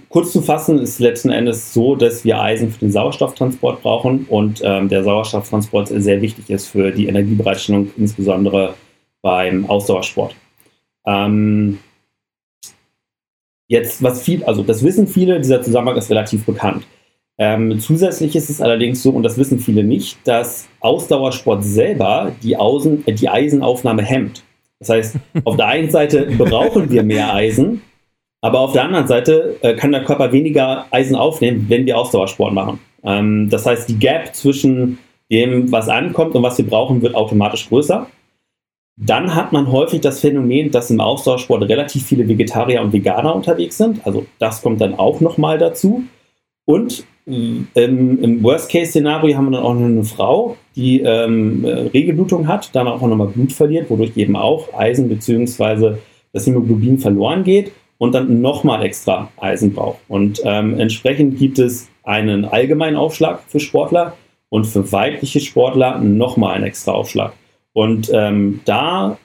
[0.09, 4.61] kurz zu fassen ist letzten Endes so, dass wir Eisen für den Sauerstofftransport brauchen und
[4.63, 8.75] ähm, der Sauerstofftransport sehr wichtig ist für die Energiebereitstellung, insbesondere
[9.23, 10.35] beim Ausdauersport.
[11.07, 11.79] Ähm,
[13.69, 16.85] jetzt, was viel, also das wissen viele, dieser Zusammenhang ist relativ bekannt.
[17.41, 22.55] Ähm, zusätzlich ist es allerdings so, und das wissen viele nicht, dass Ausdauersport selber die,
[22.59, 24.45] Außen, äh, die Eisenaufnahme hemmt.
[24.79, 27.81] Das heißt, auf der einen Seite brauchen wir mehr Eisen,
[28.43, 32.53] aber auf der anderen Seite äh, kann der Körper weniger Eisen aufnehmen, wenn wir Ausdauersport
[32.53, 32.79] machen.
[33.05, 34.99] Ähm, das heißt, die Gap zwischen
[35.33, 38.07] dem, was ankommt und was wir brauchen, wird automatisch größer.
[38.99, 43.79] Dann hat man häufig das Phänomen, dass im Ausdauersport relativ viele Vegetarier und Veganer unterwegs
[43.79, 44.07] sind.
[44.07, 46.05] Also das kommt dann auch nochmal dazu.
[46.71, 52.73] Und ähm, im Worst-Case-Szenario haben wir dann auch noch eine Frau, die ähm, Regelblutung hat,
[52.77, 55.97] dann auch nochmal Blut verliert, wodurch eben auch Eisen bzw.
[56.33, 59.99] das Hämoglobin verloren geht und dann nochmal extra Eisen braucht.
[60.07, 64.17] Und ähm, entsprechend gibt es einen allgemeinen Aufschlag für Sportler
[64.49, 67.33] und für weibliche Sportler nochmal einen extra Aufschlag.
[67.73, 69.19] Und ähm, da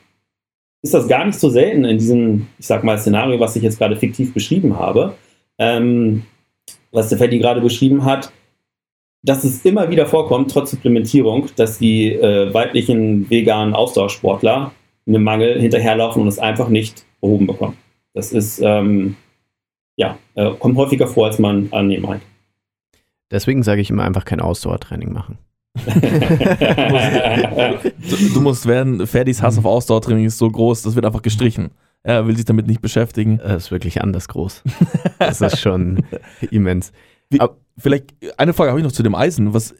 [0.81, 3.77] ist das gar nicht so selten in diesem, ich sag mal, Szenario, was ich jetzt
[3.77, 5.13] gerade fiktiv beschrieben habe,
[5.59, 6.23] ähm,
[6.95, 8.31] was der Fetti gerade beschrieben hat,
[9.23, 14.71] dass es immer wieder vorkommt, trotz Supplementierung, dass die äh, weiblichen veganen Ausdauersportler
[15.07, 17.77] einem Mangel hinterherlaufen und es einfach nicht behoben bekommen.
[18.13, 19.15] Das ist, ähm,
[19.97, 22.21] ja, äh, kommt häufiger vor, als man annehmen meint.
[23.31, 25.39] Deswegen sage ich immer einfach kein Ausdauertraining machen.
[25.75, 25.81] du,
[28.33, 31.71] du, musst werden, Ferdis Hass auf Ausdauertraining ist so groß, das wird einfach gestrichen.
[32.05, 33.39] Er will sich damit nicht beschäftigen.
[33.39, 34.61] Das ist wirklich anders groß.
[35.17, 36.03] Das ist schon
[36.51, 36.91] immens.
[37.31, 37.39] Wie,
[37.79, 39.55] vielleicht eine Frage habe ich noch zu dem Eisen.
[39.55, 39.73] Was,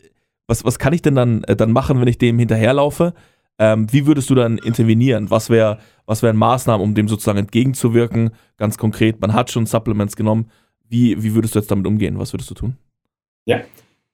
[0.47, 3.13] was, was kann ich denn dann, äh, dann machen, wenn ich dem hinterherlaufe?
[3.59, 5.29] Ähm, wie würdest du dann intervenieren?
[5.29, 8.31] Was, wär, was wären Maßnahmen, um dem sozusagen entgegenzuwirken?
[8.57, 10.49] Ganz konkret, man hat schon Supplements genommen.
[10.89, 12.17] Wie, wie würdest du jetzt damit umgehen?
[12.17, 12.75] Was würdest du tun?
[13.45, 13.61] Ja,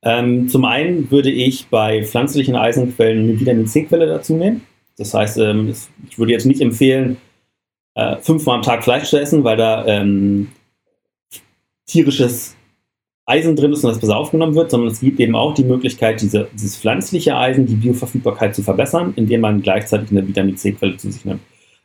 [0.03, 4.63] ähm, zum einen würde ich bei pflanzlichen Eisenquellen eine Vitamin C-Quelle dazu nehmen.
[4.97, 5.73] Das heißt, ähm,
[6.09, 7.15] ich würde jetzt nicht empfehlen,
[7.95, 10.49] äh, fünfmal am Tag Fleisch zu essen, weil da ähm,
[11.85, 12.55] tierisches
[13.25, 16.21] Eisen drin ist und das besser aufgenommen wird, sondern es gibt eben auch die Möglichkeit,
[16.21, 21.11] diese, dieses pflanzliche Eisen, die Bioverfügbarkeit zu verbessern, indem man gleichzeitig eine Vitamin C-Quelle zu
[21.11, 21.41] sich nimmt.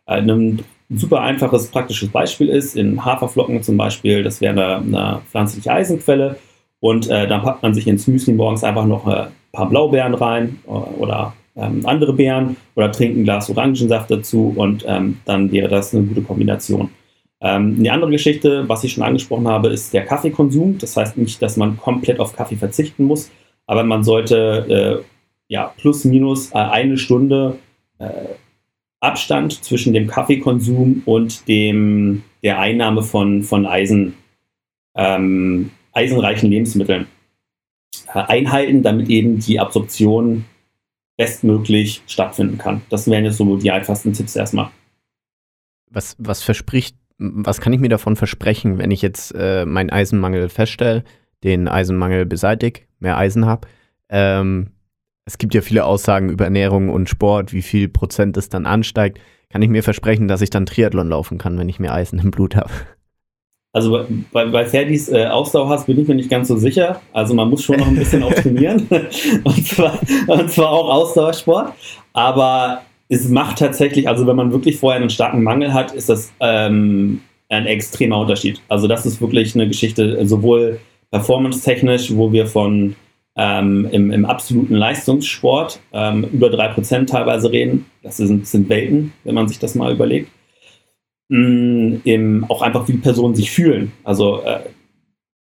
[0.06, 5.22] Äh, ein super einfaches, praktisches Beispiel ist in Haferflocken zum Beispiel, das wäre eine, eine
[5.30, 6.36] pflanzliche Eisenquelle
[6.80, 10.60] und äh, dann packt man sich ins Müsli morgens einfach noch ein paar Blaubeeren rein
[10.66, 15.68] äh, oder ähm, andere Beeren oder trinkt ein Glas Orangensaft dazu und ähm, dann wäre
[15.68, 16.90] das eine gute Kombination.
[17.40, 20.78] Ähm, eine andere Geschichte, was ich schon angesprochen habe, ist der Kaffeekonsum.
[20.78, 23.30] Das heißt nicht, dass man komplett auf Kaffee verzichten muss,
[23.66, 25.04] aber man sollte äh,
[25.48, 27.58] ja, plus minus äh, eine Stunde
[27.98, 28.10] äh,
[29.00, 34.14] Abstand zwischen dem Kaffeekonsum und dem, der Einnahme von, von Eisen,
[34.94, 37.06] ähm, eisenreichen Lebensmitteln
[38.12, 40.44] äh, einhalten, damit eben die Absorption
[41.16, 42.83] bestmöglich stattfinden kann.
[42.90, 44.70] Das wären jetzt so die einfachsten Tipps erstmal.
[45.90, 50.48] Was, was verspricht was kann ich mir davon versprechen, wenn ich jetzt äh, meinen Eisenmangel
[50.48, 51.05] feststelle,
[51.44, 53.68] den Eisenmangel beseitige, mehr Eisen habe?
[54.09, 54.72] Ähm,
[55.24, 59.18] es gibt ja viele Aussagen über Ernährung und Sport, wie viel Prozent es dann ansteigt.
[59.48, 62.31] Kann ich mir versprechen, dass ich dann Triathlon laufen kann, wenn ich mehr Eisen im
[62.31, 62.70] Blut habe?
[63.76, 66.98] Also bei, bei Ferdis äh, Ausdauer hast, bin ich mir nicht ganz so sicher.
[67.12, 68.88] Also man muss schon noch ein bisschen auch trainieren.
[69.44, 71.74] und, zwar, und zwar auch Ausdauersport.
[72.14, 76.32] Aber es macht tatsächlich, also wenn man wirklich vorher einen starken Mangel hat, ist das
[76.40, 78.62] ähm, ein extremer Unterschied.
[78.68, 82.96] Also das ist wirklich eine Geschichte, sowohl performance-technisch, wo wir von
[83.36, 87.84] ähm, im, im, absoluten Leistungssport ähm, über 3% teilweise reden.
[88.02, 90.30] Das sind, sind Welten, wenn man sich das mal überlegt.
[91.28, 93.92] Mm, im, auch einfach, wie Personen sich fühlen.
[94.04, 94.60] Also äh,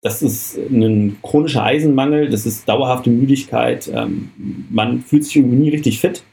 [0.02, 3.90] das ist ein chronischer Eisenmangel, das ist dauerhafte Müdigkeit.
[3.94, 4.30] Ähm,
[4.70, 6.24] man fühlt sich irgendwie nie richtig fit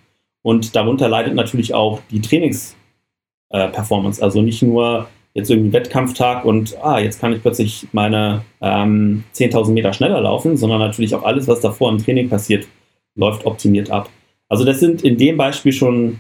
[0.43, 4.21] und darunter leidet natürlich auch die Trainingsperformance.
[4.21, 9.25] Äh, also nicht nur jetzt irgendwie Wettkampftag und ah, jetzt kann ich plötzlich meine ähm,
[9.35, 12.67] 10.000 Meter schneller laufen, sondern natürlich auch alles, was davor im Training passiert,
[13.15, 14.11] läuft optimiert ab.
[14.49, 16.19] Also das sind in dem Beispiel schon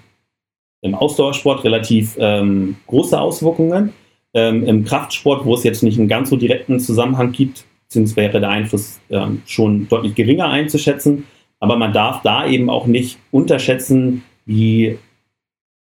[0.82, 3.92] im Ausdauersport relativ ähm, große Auswirkungen.
[4.32, 8.40] Ähm, Im Kraftsport, wo es jetzt nicht einen ganz so direkten Zusammenhang gibt, beziehungsweise wäre
[8.40, 11.26] der Einfluss ähm, schon deutlich geringer einzuschätzen.
[11.58, 14.98] Aber man darf da eben auch nicht unterschätzen, wie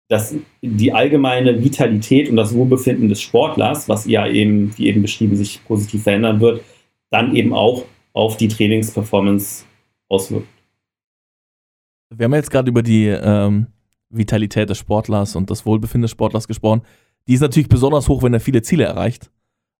[0.09, 5.35] dass die allgemeine Vitalität und das Wohlbefinden des Sportlers, was ja eben, wie eben beschrieben,
[5.35, 6.61] sich positiv verändern wird,
[7.09, 9.65] dann eben auch auf die Trainingsperformance
[10.09, 10.47] auswirkt.
[12.15, 13.67] Wir haben jetzt gerade über die ähm,
[14.15, 16.81] Vitalität des Sportlers und das Wohlbefinden des Sportlers gesprochen.
[17.27, 19.31] Die ist natürlich besonders hoch, wenn er viele Ziele erreicht.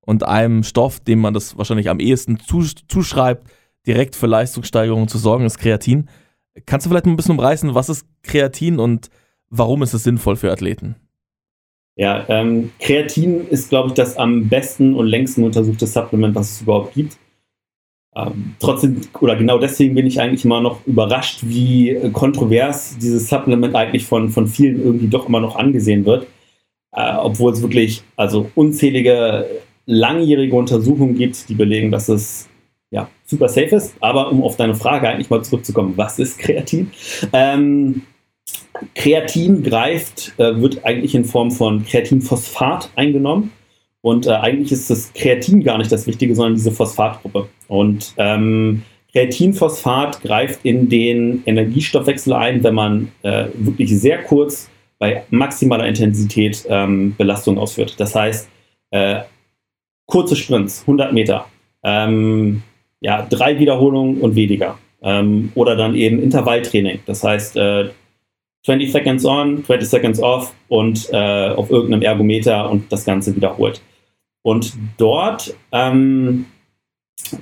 [0.06, 3.48] Und einem Stoff, dem man das wahrscheinlich am ehesten zuschreibt,
[3.88, 6.10] direkt für Leistungssteigerungen zu sorgen, ist Kreatin.
[6.66, 9.10] Kannst du vielleicht ein bisschen umreißen, was ist Kreatin und
[9.50, 10.96] warum ist es sinnvoll für Athleten?
[11.96, 16.62] Ja, ähm, Kreatin ist, glaube ich, das am besten und längsten untersuchte Supplement, was es
[16.62, 17.18] überhaupt gibt.
[18.16, 23.76] Ähm, trotzdem, oder genau deswegen bin ich eigentlich immer noch überrascht, wie kontrovers dieses Supplement
[23.76, 26.28] eigentlich von, von vielen irgendwie doch immer noch angesehen wird.
[26.92, 29.46] Äh, obwohl es wirklich also unzählige
[29.86, 32.48] langjährige Untersuchungen gibt, die belegen, dass es
[32.92, 33.96] ja, super safe ist.
[34.00, 36.92] Aber um auf deine Frage eigentlich mal zurückzukommen, was ist Kreatin?
[37.34, 38.04] Ähm,
[38.96, 43.52] Kreatin greift, äh, wird eigentlich in Form von Kreatinphosphat eingenommen.
[44.04, 47.48] Und äh, eigentlich ist das Kreatin gar nicht das Wichtige, sondern diese Phosphatgruppe.
[47.70, 55.24] Und ähm, Kreatinphosphat greift in den Energiestoffwechsel ein, wenn man äh, wirklich sehr kurz bei
[55.30, 57.96] maximaler Intensität ähm, Belastung ausführt.
[57.98, 58.50] Das heißt,
[58.92, 59.22] äh,
[60.06, 61.46] kurze Sprints, 100 Meter,
[61.84, 62.62] ähm,
[63.00, 64.78] ja, drei Wiederholungen und weniger.
[65.02, 67.00] Ähm, oder dann eben Intervalltraining.
[67.06, 67.90] Das heißt, äh,
[68.66, 73.82] 20 Seconds on, 20 Seconds off und äh, auf irgendeinem Ergometer und das Ganze wiederholt.
[74.44, 76.46] Und dort ähm,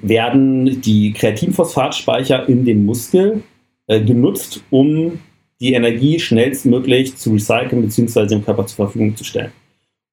[0.01, 3.43] werden die Kreatinphosphatspeicher in dem Muskel
[3.87, 5.19] äh, genutzt, um
[5.59, 8.27] die Energie schnellstmöglich zu recyceln bzw.
[8.27, 9.51] dem Körper zur Verfügung zu stellen.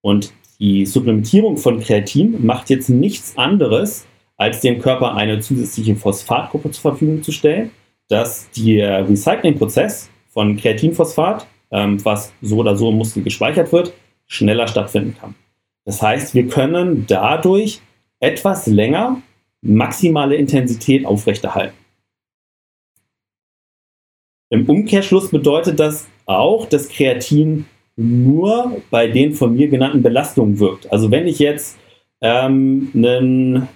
[0.01, 6.71] Und die Supplementierung von Kreatin macht jetzt nichts anderes, als dem Körper eine zusätzliche Phosphatgruppe
[6.71, 7.71] zur Verfügung zu stellen,
[8.09, 13.93] dass der Recyclingprozess von Kreatinphosphat, ähm, was so oder so im Muskel gespeichert wird,
[14.27, 15.35] schneller stattfinden kann.
[15.89, 17.81] Das heißt, wir können dadurch
[18.21, 19.23] etwas länger
[19.63, 21.79] maximale Intensität aufrechterhalten.
[24.51, 27.65] Im Umkehrschluss bedeutet das auch, dass Kreatin
[27.97, 30.93] nur bei den von mir genannten Belastungen wirkt.
[30.93, 31.79] Also wenn ich jetzt
[32.21, 33.67] ähm, einen,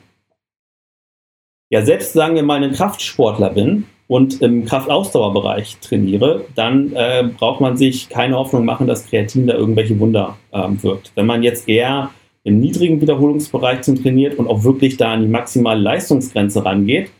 [1.71, 7.63] ja selbst sagen wir mal einen Kraftsportler bin und im Kraftausdauerbereich trainiere, dann äh, braucht
[7.63, 11.13] man sich keine Hoffnung machen, dass Kreatin da irgendwelche Wunder ähm, wirkt.
[11.15, 12.11] Wenn man jetzt eher
[12.45, 17.11] im niedrigen Wiederholungsbereich trainiert und auch wirklich da an die maximale Leistungsgrenze rangeht,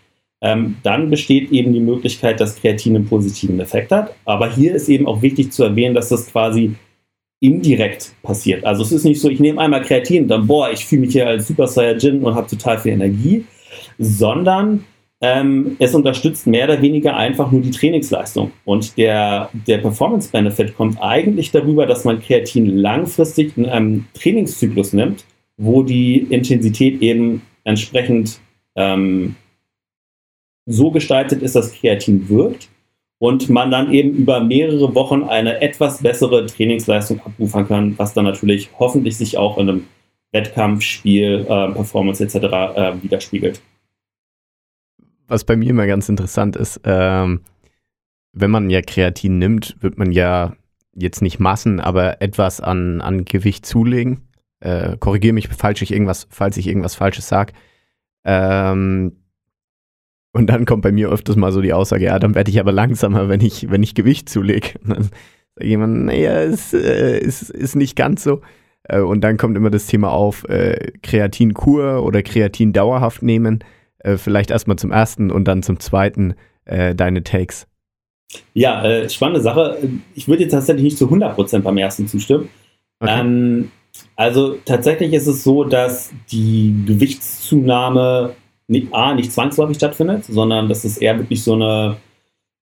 [0.43, 4.15] ähm, dann besteht eben die Möglichkeit, dass Kreatin einen positiven Effekt hat.
[4.27, 6.75] Aber hier ist eben auch wichtig zu erwähnen, dass das quasi
[7.41, 8.67] indirekt passiert.
[8.67, 11.13] Also es ist nicht so, ich nehme einmal Kreatin und dann, boah, ich fühle mich
[11.13, 13.47] hier als Super Saiyajin und habe total viel Energie,
[13.99, 14.85] sondern
[15.23, 18.51] ähm, es unterstützt mehr oder weniger einfach nur die Trainingsleistung.
[18.65, 25.25] Und der, der Performance-Benefit kommt eigentlich darüber, dass man Kreatin langfristig in einem Trainingszyklus nimmt,
[25.57, 28.41] wo die Intensität eben entsprechend
[28.75, 29.37] ähm,
[30.67, 32.69] so gestaltet ist, dass Kreatin wirkt
[33.19, 38.25] und man dann eben über mehrere Wochen eine etwas bessere Trainingsleistung abrufen kann, was dann
[38.25, 39.87] natürlich hoffentlich sich auch in einem
[40.33, 42.35] Wettkampf, Spiel, äh, Performance etc.
[42.75, 43.61] Äh, widerspiegelt.
[45.33, 47.41] Was bei mir immer ganz interessant ist, ähm,
[48.35, 50.55] wenn man ja Kreatin nimmt, wird man ja
[50.95, 54.29] jetzt nicht Massen, aber etwas an, an Gewicht zulegen.
[54.61, 57.55] Äh, Korrigiere mich, falls ich irgendwas, falls ich irgendwas Falsches sage.
[58.25, 59.17] Ähm,
[60.35, 62.73] Und dann kommt bei mir öfters mal so die Aussage, ja, dann werde ich aber
[62.73, 64.79] langsamer, wenn ich, wenn ich Gewicht zulege.
[64.83, 65.17] Und dann sagt
[65.63, 68.41] jemand, naja, es äh, ist, ist nicht ganz so.
[68.85, 73.65] Äh, und dann kommt immer das Thema auf, äh, Kreatinkur oder Kreatin dauerhaft nehmen.
[74.03, 76.35] Äh, vielleicht erstmal zum ersten und dann zum zweiten
[76.65, 77.67] äh, deine Takes.
[78.55, 79.79] Ja, äh, spannende Sache.
[80.15, 82.49] Ich würde jetzt tatsächlich nicht zu 100% beim ersten zustimmen.
[83.01, 83.21] Okay.
[83.21, 83.71] Ähm,
[84.17, 88.35] also tatsächlich ist es so, dass die Gewichtszunahme
[88.69, 91.97] nicht, A, nicht zwangsläufig stattfindet, sondern das ist eher wirklich so eine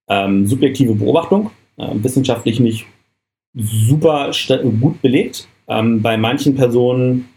[0.09, 2.87] ähm, subjektive Beobachtung, äh, wissenschaftlich nicht
[3.55, 4.33] super
[4.81, 5.47] gut belegt.
[5.69, 7.29] Ähm, bei manchen Personen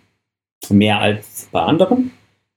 [0.69, 2.11] mehr als bei anderen.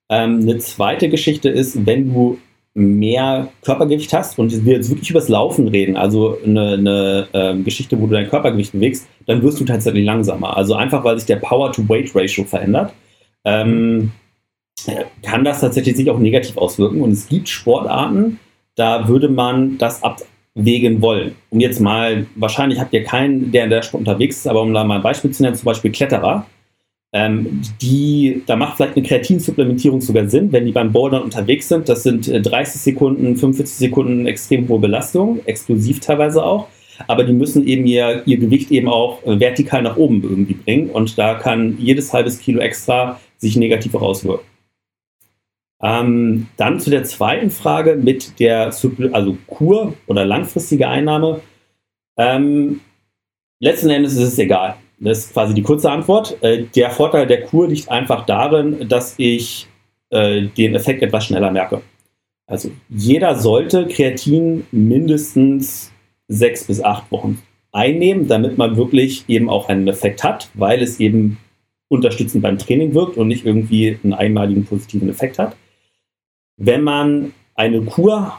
[0.08, 2.38] Ähm, eine zweite Geschichte ist, wenn du
[2.74, 7.98] mehr Körpergewicht hast und wir jetzt wirklich übers Laufen reden, also eine, eine ähm, Geschichte,
[7.98, 10.56] wo du dein Körpergewicht bewegst, dann wirst du tatsächlich langsamer.
[10.56, 12.92] Also einfach, weil sich der Power-to-Weight-Ratio verändert,
[13.44, 14.12] ähm,
[15.22, 17.00] kann das tatsächlich sich auch negativ auswirken.
[17.00, 18.38] Und es gibt Sportarten,
[18.74, 21.34] da würde man das abwägen wollen.
[21.48, 24.74] Um jetzt mal, wahrscheinlich habt ihr keinen, der in der Sport unterwegs ist, aber um
[24.74, 26.46] da mal ein Beispiel zu nennen, zum Beispiel Kletterer.
[27.12, 31.88] Ähm, die, da macht vielleicht eine Kreatinsupplementierung sogar Sinn, wenn die beim Bouldern unterwegs sind.
[31.88, 36.68] Das sind äh, 30 Sekunden, 45 Sekunden extrem hohe Belastung, explosiv teilweise auch.
[37.08, 40.90] Aber die müssen eben ihr, ihr Gewicht eben auch äh, vertikal nach oben irgendwie bringen.
[40.90, 44.44] Und da kann jedes halbes Kilo extra sich negativ auswirken.
[45.82, 48.72] Ähm, dann zu der zweiten Frage mit der
[49.12, 51.42] also Kur oder langfristige Einnahme.
[52.16, 52.80] Ähm,
[53.60, 54.76] letzten Endes ist es egal.
[54.98, 56.42] Das ist quasi die kurze Antwort.
[56.42, 59.66] Äh, der Vorteil der Kur liegt einfach darin, dass ich
[60.10, 61.82] äh, den Effekt etwas schneller merke.
[62.46, 65.92] Also jeder sollte Kreatin mindestens
[66.28, 71.00] sechs bis acht Wochen einnehmen, damit man wirklich eben auch einen Effekt hat, weil es
[71.00, 71.38] eben
[71.88, 75.56] unterstützend beim Training wirkt und nicht irgendwie einen einmaligen positiven Effekt hat.
[76.56, 78.32] Wenn man eine Kur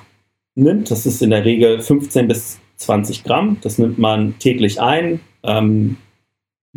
[0.55, 5.19] nimmt, das ist in der Regel 15 bis 20 Gramm, das nimmt man täglich ein.
[5.43, 5.97] Ähm,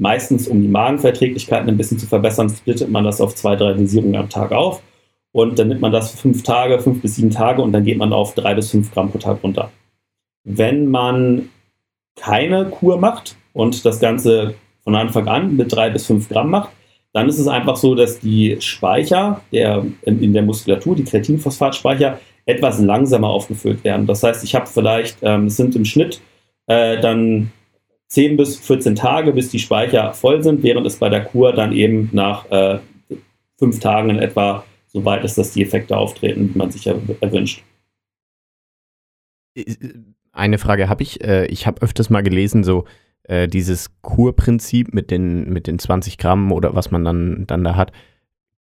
[0.00, 4.16] meistens um die Magenverträglichkeiten ein bisschen zu verbessern, splittet man das auf zwei, drei Dosierungen
[4.16, 4.82] am Tag auf.
[5.32, 7.98] Und dann nimmt man das für fünf Tage, fünf bis sieben Tage und dann geht
[7.98, 9.70] man auf drei bis fünf Gramm pro Tag runter.
[10.42, 11.50] Wenn man
[12.16, 16.70] keine Kur macht und das Ganze von Anfang an mit drei bis fünf Gramm macht,
[17.12, 22.18] dann ist es einfach so, dass die Speicher der, in, in der Muskulatur, die Kreatinphosphatspeicher,
[22.46, 24.06] etwas langsamer aufgefüllt werden.
[24.06, 26.20] Das heißt, ich habe vielleicht, ähm, es sind im Schnitt
[26.66, 27.52] äh, dann
[28.10, 31.72] 10 bis 14 Tage, bis die Speicher voll sind, während es bei der Kur dann
[31.72, 32.80] eben nach äh,
[33.58, 36.98] fünf Tagen in etwa so weit ist, dass die Effekte auftreten, die man sich er
[37.20, 37.62] erwünscht.
[40.32, 41.22] Eine Frage habe ich.
[41.22, 42.84] Äh, ich habe öfters mal gelesen, so
[43.24, 47.76] äh, dieses Kurprinzip mit den, mit den 20 Gramm oder was man dann, dann da
[47.76, 47.92] hat,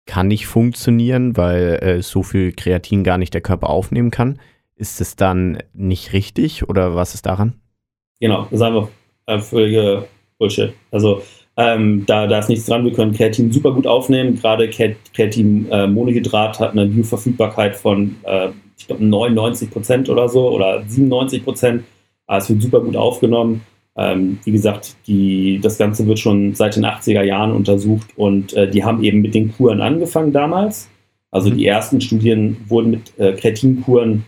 [0.06, 4.40] kann nicht funktionieren, weil äh, so viel Kreatin gar nicht der Körper aufnehmen kann.
[4.76, 7.54] Ist es dann nicht richtig oder was ist daran?
[8.20, 8.90] Genau, das ist einfach
[9.28, 10.08] äh, völlige
[10.40, 10.74] Bullshit.
[10.92, 11.22] Also
[11.58, 12.86] ähm, da, da ist nichts dran.
[12.86, 14.36] Wir können Kreatin super gut aufnehmen.
[14.36, 21.44] Gerade Kreatin-Monohydrat hat eine Bioverfügbarkeit von, äh, ich glaube, 99 Prozent oder so oder 97
[21.44, 21.84] Prozent.
[22.28, 23.62] Aber es wird super gut aufgenommen.
[23.96, 28.70] Ähm, wie gesagt, die, das Ganze wird schon seit den 80er Jahren untersucht und äh,
[28.70, 30.88] die haben eben mit den Kuren angefangen damals.
[31.32, 34.24] Also die ersten Studien wurden mit äh, Kreatinkuren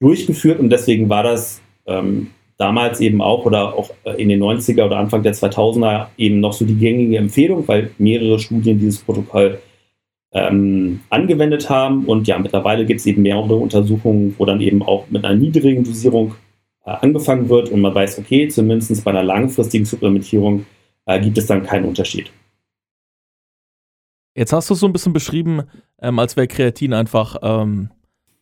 [0.00, 2.28] durchgeführt und deswegen war das ähm,
[2.60, 6.52] damals eben auch oder auch äh, in den 90er oder Anfang der 2000er eben noch
[6.52, 9.60] so die gängige Empfehlung, weil mehrere Studien dieses Protokoll
[10.32, 12.04] ähm, angewendet haben.
[12.04, 15.84] Und ja, mittlerweile gibt es eben mehrere Untersuchungen, wo dann eben auch mit einer niedrigen
[15.84, 16.34] Dosierung
[16.84, 20.66] äh, angefangen wird und man weiß, okay, zumindest bei einer langfristigen Supplementierung
[21.06, 22.30] äh, gibt es dann keinen Unterschied.
[24.36, 25.62] Jetzt hast du es so ein bisschen beschrieben,
[26.00, 27.90] ähm, als wäre Kreatin einfach, ähm,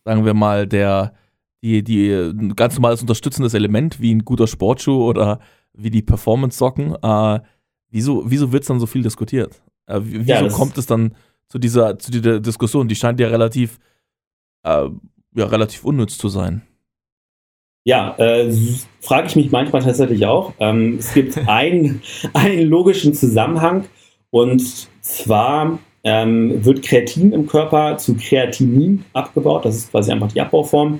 [0.03, 1.13] sagen wir mal, der,
[1.61, 5.39] die, die ein ganz normales unterstützendes Element, wie ein guter Sportschuh oder
[5.73, 6.95] wie die Performance-Socken.
[7.01, 7.39] Äh,
[7.89, 9.61] wieso wieso wird es dann so viel diskutiert?
[9.87, 11.15] Äh, wie- wieso Ja, kommt es dann
[11.47, 12.87] zu dieser, zu dieser Diskussion?
[12.87, 13.79] Die scheint ja relativ,
[14.63, 14.87] äh,
[15.35, 16.61] ja, relativ unnütz zu sein.
[17.85, 18.53] Ja, äh,
[19.01, 20.53] frage ich mich manchmal tatsächlich auch.
[20.59, 22.01] Ähm, es gibt einen,
[22.33, 23.85] einen logischen Zusammenhang
[24.31, 24.61] und
[25.01, 29.65] zwar ähm, wird Kreatin im Körper zu Kreatinin abgebaut.
[29.65, 30.99] Das ist quasi einfach die Abbauform.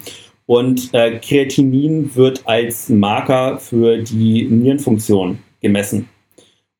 [0.49, 6.09] Und äh, Kreatinin wird als Marker für die Nierenfunktion gemessen.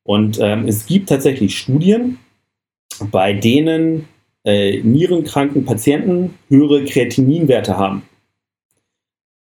[0.02, 2.18] Und ähm, es gibt tatsächlich Studien,
[3.12, 4.08] bei denen
[4.44, 8.02] äh, nierenkranken Patienten höhere Kreatininwerte haben.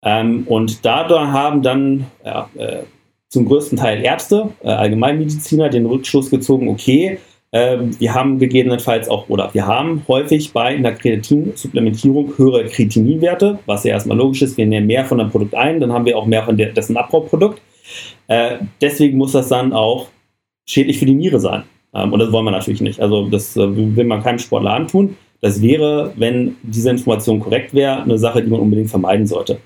[0.04, 2.84] Ähm, und dadurch haben dann ja, äh,
[3.30, 7.20] zum größten Teil Ärzte, äh, Allgemeinmediziner den Rückschluss gezogen, okay,
[8.00, 13.92] wir haben gegebenenfalls auch, oder wir haben häufig bei einer Kreatinsupplementierung höhere Kreatininwerte, was ja
[13.92, 14.58] erstmal logisch ist.
[14.58, 16.98] Wir nehmen mehr von einem Produkt ein, dann haben wir auch mehr von der, dessen
[16.98, 17.62] Abbauprodukt.
[18.28, 20.08] Äh, deswegen muss das dann auch
[20.66, 21.64] schädlich für die Niere sein.
[21.94, 23.00] Ähm, und das wollen wir natürlich nicht.
[23.00, 25.18] Also das äh, will man keinem Sportler antun.
[25.42, 29.60] Das wäre, wenn diese Information korrekt wäre, eine Sache, die man unbedingt vermeiden sollte.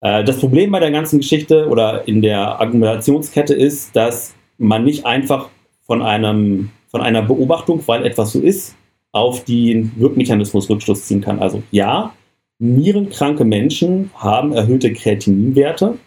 [0.00, 5.06] Äh, das Problem bei der ganzen Geschichte oder in der Argumentationskette ist, dass man nicht
[5.06, 5.48] einfach
[5.86, 8.76] von, einem, von einer Beobachtung, weil etwas so ist,
[9.12, 11.40] auf den Wirkmechanismus Rückschluss ziehen kann.
[11.40, 12.12] Also ja,
[12.58, 15.98] nierenkranke Menschen haben erhöhte Kreatininwerte,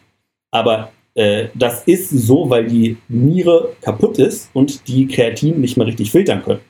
[0.51, 5.87] aber äh, das ist so, weil die Niere kaputt ist und die Kreatin nicht mehr
[5.87, 6.61] richtig filtern können.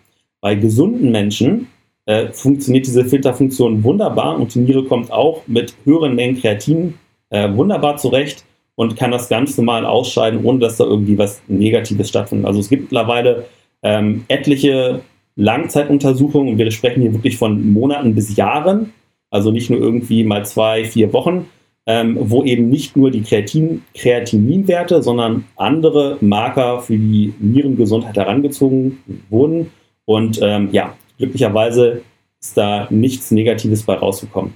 [0.42, 1.68] Bei gesunden Menschen
[2.06, 6.96] äh, funktioniert diese Filterfunktion wunderbar und die Niere kommt auch mit höheren Mengen Kreatin
[7.30, 8.44] äh, wunderbar zurecht
[8.76, 12.48] und kann das ganz normal ausscheiden, ohne dass da irgendwie was Negatives stattfindet.
[12.48, 13.46] Also es gibt mittlerweile
[13.84, 15.02] ähm, etliche
[15.36, 18.94] Langzeituntersuchungen und wir sprechen hier wirklich von Monaten bis Jahren,
[19.30, 21.48] also nicht nur irgendwie mal zwei, vier Wochen,
[21.86, 29.00] ähm, wo eben nicht nur die Kreatin Kreatininwerte, sondern andere Marker für die Nierengesundheit herangezogen
[29.30, 29.72] wurden.
[30.06, 32.04] Und ähm, ja, glücklicherweise
[32.40, 34.54] ist da nichts Negatives bei rausgekommen.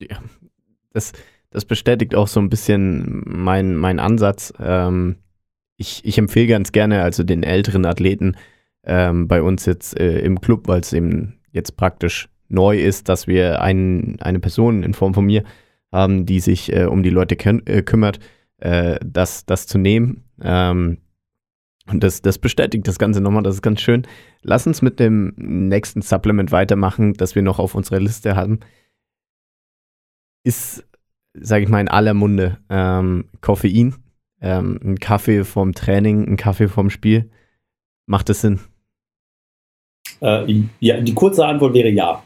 [0.00, 0.22] Ja,
[0.92, 1.12] das,
[1.50, 4.52] das bestätigt auch so ein bisschen mein, mein Ansatz.
[4.60, 5.16] Ähm,
[5.78, 8.36] ich, ich empfehle ganz gerne also den älteren Athleten
[8.84, 13.26] ähm, bei uns jetzt äh, im Club, weil es eben jetzt praktisch neu ist, dass
[13.26, 15.44] wir ein, eine Person in Form von mir
[15.92, 18.18] haben, die sich äh, um die Leute äh, kümmert,
[18.58, 20.24] äh, das, das zu nehmen.
[20.42, 20.98] Ähm,
[21.86, 24.06] und das, das bestätigt das Ganze nochmal, das ist ganz schön.
[24.42, 28.60] Lass uns mit dem nächsten Supplement weitermachen, das wir noch auf unserer Liste haben.
[30.44, 30.84] Ist,
[31.34, 33.94] sage ich mal, in aller Munde ähm, Koffein.
[34.40, 37.30] Ähm, ein Kaffee vom Training, ein Kaffee vom Spiel.
[38.06, 38.60] Macht das Sinn?
[40.20, 42.22] Äh, ja, die kurze Antwort wäre ja.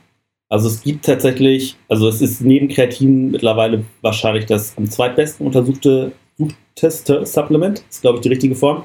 [0.48, 6.12] Also es gibt tatsächlich, also es ist neben Kreatin mittlerweile wahrscheinlich das am zweitbesten untersuchte
[6.76, 8.84] Supplement, ist glaube ich die richtige Form,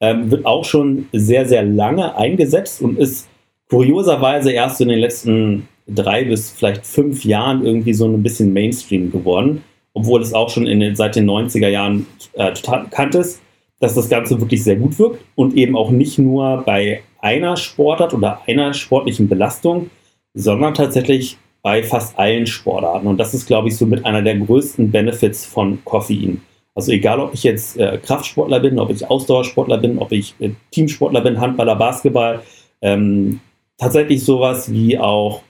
[0.00, 3.28] ähm, wird auch schon sehr, sehr lange eingesetzt und ist
[3.68, 9.10] kurioserweise erst in den letzten drei bis vielleicht fünf Jahren irgendwie so ein bisschen Mainstream
[9.10, 9.64] geworden,
[9.98, 13.40] obwohl es auch schon in den, seit den 90er Jahren äh, total bekannt ist,
[13.80, 18.14] dass das Ganze wirklich sehr gut wirkt und eben auch nicht nur bei einer Sportart
[18.14, 19.90] oder einer sportlichen Belastung,
[20.34, 23.08] sondern tatsächlich bei fast allen Sportarten.
[23.08, 26.42] Und das ist, glaube ich, so mit einer der größten Benefits von Koffein.
[26.76, 30.50] Also egal, ob ich jetzt äh, Kraftsportler bin, ob ich Ausdauersportler bin, ob ich äh,
[30.70, 32.42] Teamsportler bin, Handballer, Basketball,
[32.82, 33.40] ähm,
[33.78, 35.42] tatsächlich sowas wie auch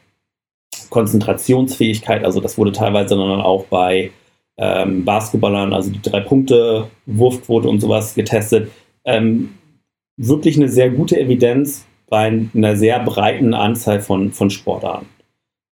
[0.88, 4.10] Konzentrationsfähigkeit, also das wurde teilweise dann auch bei
[4.58, 8.70] ähm, Basketballern, also die drei Punkte, Wurfquote und sowas getestet.
[9.04, 9.54] Ähm,
[10.16, 15.06] wirklich eine sehr gute Evidenz, bei einer sehr breiten Anzahl von, von Sportarten.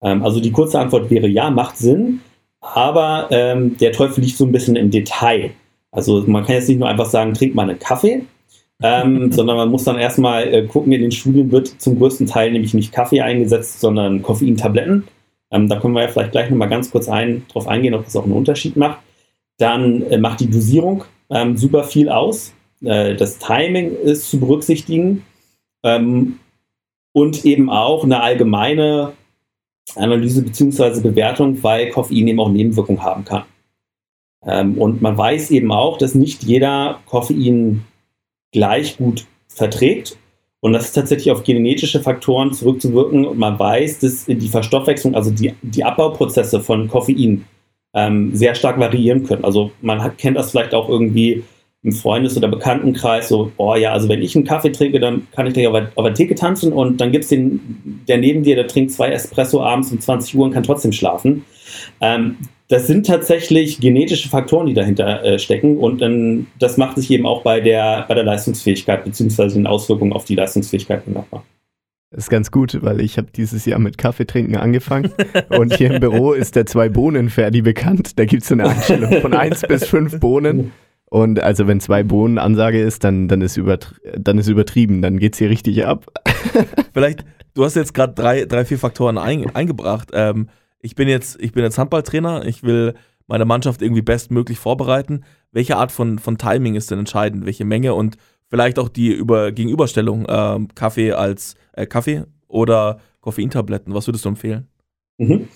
[0.02, 2.22] Ähm, also die kurze Antwort wäre ja, macht Sinn,
[2.62, 5.52] aber ähm, der Teufel liegt so ein bisschen im Detail.
[5.92, 8.24] Also man kann jetzt nicht nur einfach sagen, trink mal einen Kaffee,
[8.82, 12.52] ähm, sondern man muss dann erstmal äh, gucken, in den Studien wird zum größten Teil
[12.52, 15.08] nämlich nicht Kaffee eingesetzt, sondern Koffeintabletten.
[15.52, 18.16] Ähm, da können wir ja vielleicht gleich nochmal ganz kurz ein, drauf eingehen, ob das
[18.16, 18.99] auch einen Unterschied macht.
[19.58, 22.54] Dann äh, macht die Dosierung ähm, super viel aus.
[22.84, 25.26] Äh, das Timing ist zu berücksichtigen.
[25.84, 26.39] Ähm,
[27.14, 29.14] und eben auch eine allgemeine
[29.95, 31.02] Analyse bzw.
[31.02, 33.43] Bewertung, weil Koffein eben auch Nebenwirkungen haben kann.
[34.45, 37.86] Ähm, und man weiß eben auch, dass nicht jeder Koffein
[38.52, 40.18] gleich gut verträgt.
[40.62, 43.26] Und das ist tatsächlich auf genetische Faktoren zurückzuwirken.
[43.26, 47.45] Und man weiß, dass die Verstoffwechslung, also die, die Abbauprozesse von Koffein
[47.93, 49.43] ähm, sehr stark variieren können.
[49.43, 51.43] Also man hat, kennt das vielleicht auch irgendwie
[51.84, 55.47] im Freundes- oder Bekanntenkreis so, oh ja, also wenn ich einen Kaffee trinke, dann kann
[55.47, 58.55] ich gleich auf, auf der Theke tanzen und dann gibt es den, der neben dir,
[58.55, 61.43] der trinkt zwei Espresso abends um 20 Uhr und kann trotzdem schlafen.
[61.99, 62.38] Ähm,
[62.72, 67.26] das sind tatsächlich genetische Faktoren, die dahinter äh, stecken und ähm, das macht sich eben
[67.26, 69.49] auch bei der, bei der Leistungsfähigkeit bzw.
[69.49, 71.43] den Auswirkungen auf die Leistungsfähigkeit bemerkbar.
[72.11, 75.11] Das ist ganz gut, weil ich habe dieses Jahr mit Kaffeetrinken angefangen
[75.49, 78.17] und hier im Büro ist der Zwei-Bohnen-Ferdi bekannt.
[78.17, 80.72] Da gibt es so eine Einstellung von 1 bis 5 Bohnen
[81.05, 83.59] und also wenn zwei Bohnen Ansage ist, dann, dann, ist,
[84.17, 86.05] dann ist übertrieben, dann geht es hier richtig ab.
[86.93, 90.11] Vielleicht, du hast jetzt gerade drei, drei, vier Faktoren ein, eingebracht.
[90.13, 90.47] Ähm,
[90.82, 92.96] ich bin jetzt, ich bin jetzt Handballtrainer, ich will
[93.28, 95.24] meine Mannschaft irgendwie bestmöglich vorbereiten.
[95.52, 97.46] Welche Art von, von Timing ist denn entscheidend?
[97.46, 98.18] Welche Menge und
[98.50, 103.94] vielleicht auch die über, Gegenüberstellung ähm, Kaffee als äh, Kaffee oder Koffeintabletten?
[103.94, 104.68] Was würdest du empfehlen?
[105.18, 105.48] Mhm.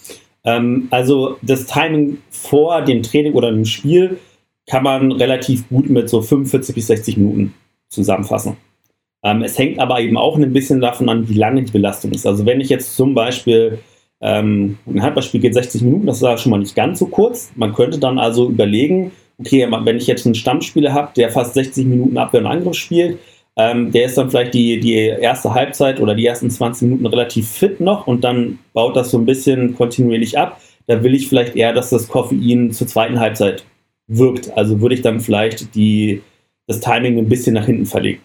[0.46, 4.20] Ähm, also das Timing vor dem Training oder dem Spiel
[4.68, 7.54] kann man relativ gut mit so 45 bis 60 Minuten
[7.90, 8.58] zusammenfassen.
[9.24, 12.26] Ähm, es hängt aber eben auch ein bisschen davon an, wie lange die Belastung ist.
[12.26, 13.80] Also wenn ich jetzt zum Beispiel
[14.28, 17.52] ähm, ein Handballspiel geht 60 Minuten, das ist schon mal nicht ganz so kurz.
[17.56, 21.86] Man könnte dann also überlegen, okay, wenn ich jetzt einen Stammspieler habe, der fast 60
[21.86, 23.20] Minuten Abwehr und Angriff spielt,
[23.56, 27.48] ähm, der ist dann vielleicht die, die erste Halbzeit oder die ersten 20 Minuten relativ
[27.48, 30.60] fit noch und dann baut das so ein bisschen kontinuierlich ab.
[30.88, 33.64] Da will ich vielleicht eher, dass das Koffein zur zweiten Halbzeit
[34.08, 34.58] wirkt.
[34.58, 36.24] Also würde ich dann vielleicht die,
[36.66, 38.22] das Timing ein bisschen nach hinten verlegen.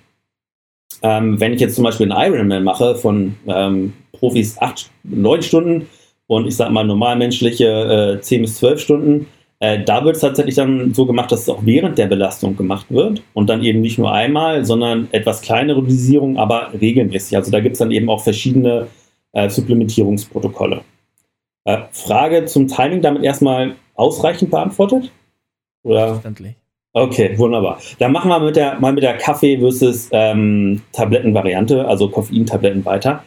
[1.02, 5.88] Ähm, wenn ich jetzt zum Beispiel einen Ironman mache von ähm, Profis 8, 9 Stunden
[6.26, 9.26] und ich sage mal normalmenschliche äh, 10 bis 12 Stunden,
[9.60, 12.86] äh, da wird es tatsächlich dann so gemacht, dass es auch während der Belastung gemacht
[12.88, 17.36] wird und dann eben nicht nur einmal, sondern etwas kleinere Dosierung, aber regelmäßig.
[17.36, 18.86] Also da gibt es dann eben auch verschiedene
[19.32, 20.82] äh, Supplementierungsprotokolle.
[21.64, 25.12] Äh, Frage zum Timing damit erstmal ausreichend beantwortet?
[25.82, 26.08] Oder?
[26.14, 26.54] Verständlich.
[26.92, 27.78] Okay, wunderbar.
[27.98, 33.24] Dann machen wir mit der, mal mit der Kaffee versus ähm, Tablettenvariante, also Koffeintabletten weiter.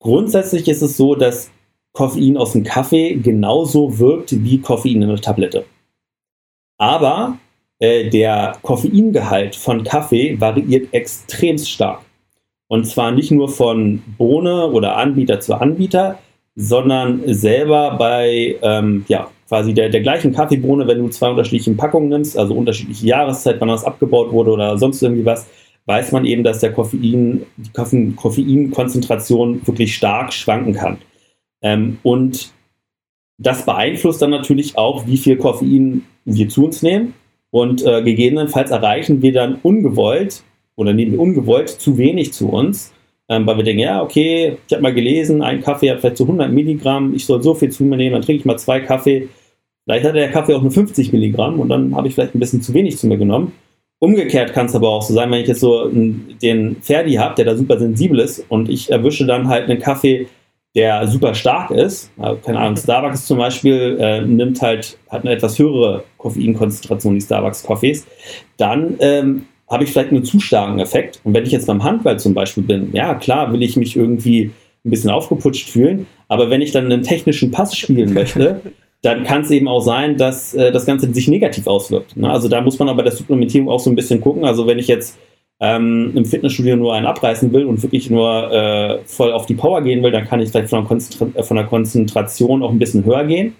[0.00, 1.50] Grundsätzlich ist es so, dass
[1.92, 5.66] Koffein aus dem Kaffee genauso wirkt wie Koffein in der Tablette.
[6.78, 7.38] Aber
[7.78, 12.00] äh, der Koffeingehalt von Kaffee variiert extrem stark.
[12.68, 16.18] Und zwar nicht nur von Bohne oder Anbieter zu Anbieter,
[16.54, 22.10] sondern selber bei ähm, ja, quasi der, der gleichen Kaffeebohne, wenn du zwei unterschiedliche Packungen
[22.10, 25.46] nimmst, also unterschiedliche Jahreszeit, wann das abgebaut wurde oder sonst irgendwie was,
[25.86, 30.98] weiß man eben, dass der Koffein, die Koffein, Koffeinkonzentration wirklich stark schwanken kann.
[31.62, 32.52] Ähm, und
[33.38, 37.14] das beeinflusst dann natürlich auch, wie viel Koffein wir zu uns nehmen.
[37.50, 40.42] Und äh, gegebenenfalls erreichen wir dann ungewollt
[40.76, 42.92] oder nehmen wir ungewollt zu wenig zu uns,
[43.30, 46.24] ähm, weil wir denken, ja, okay, ich habe mal gelesen, ein Kaffee hat vielleicht so
[46.24, 49.28] 100 Milligramm, ich soll so viel zu mir nehmen, dann trinke ich mal zwei Kaffee.
[49.88, 52.60] Vielleicht hat der Kaffee auch nur 50 Milligramm und dann habe ich vielleicht ein bisschen
[52.60, 53.52] zu wenig zu mir genommen.
[54.00, 57.46] Umgekehrt kann es aber auch so sein, wenn ich jetzt so den Ferdi habe, der
[57.46, 60.26] da super sensibel ist und ich erwische dann halt einen Kaffee,
[60.76, 65.32] der super stark ist, also, keine Ahnung, Starbucks zum Beispiel äh, nimmt halt, hat eine
[65.32, 68.06] etwas höhere Koffeinkonzentration, die Starbucks-Coffees,
[68.58, 71.18] dann ähm, habe ich vielleicht einen zu starken Effekt.
[71.24, 74.50] Und wenn ich jetzt beim Handball zum Beispiel bin, ja klar, will ich mich irgendwie
[74.84, 78.60] ein bisschen aufgeputscht fühlen, aber wenn ich dann einen technischen Pass spielen möchte,
[79.02, 82.16] dann kann es eben auch sein, dass äh, das Ganze sich negativ auswirkt.
[82.16, 82.30] Ne?
[82.30, 84.44] Also da muss man aber bei der Supplementierung auch so ein bisschen gucken.
[84.44, 85.18] Also wenn ich jetzt
[85.60, 89.82] ähm, im Fitnessstudio nur einen abreißen will und wirklich nur äh, voll auf die Power
[89.82, 92.78] gehen will, dann kann ich vielleicht von der, Konzentra äh, von der Konzentration auch ein
[92.78, 93.54] bisschen höher gehen.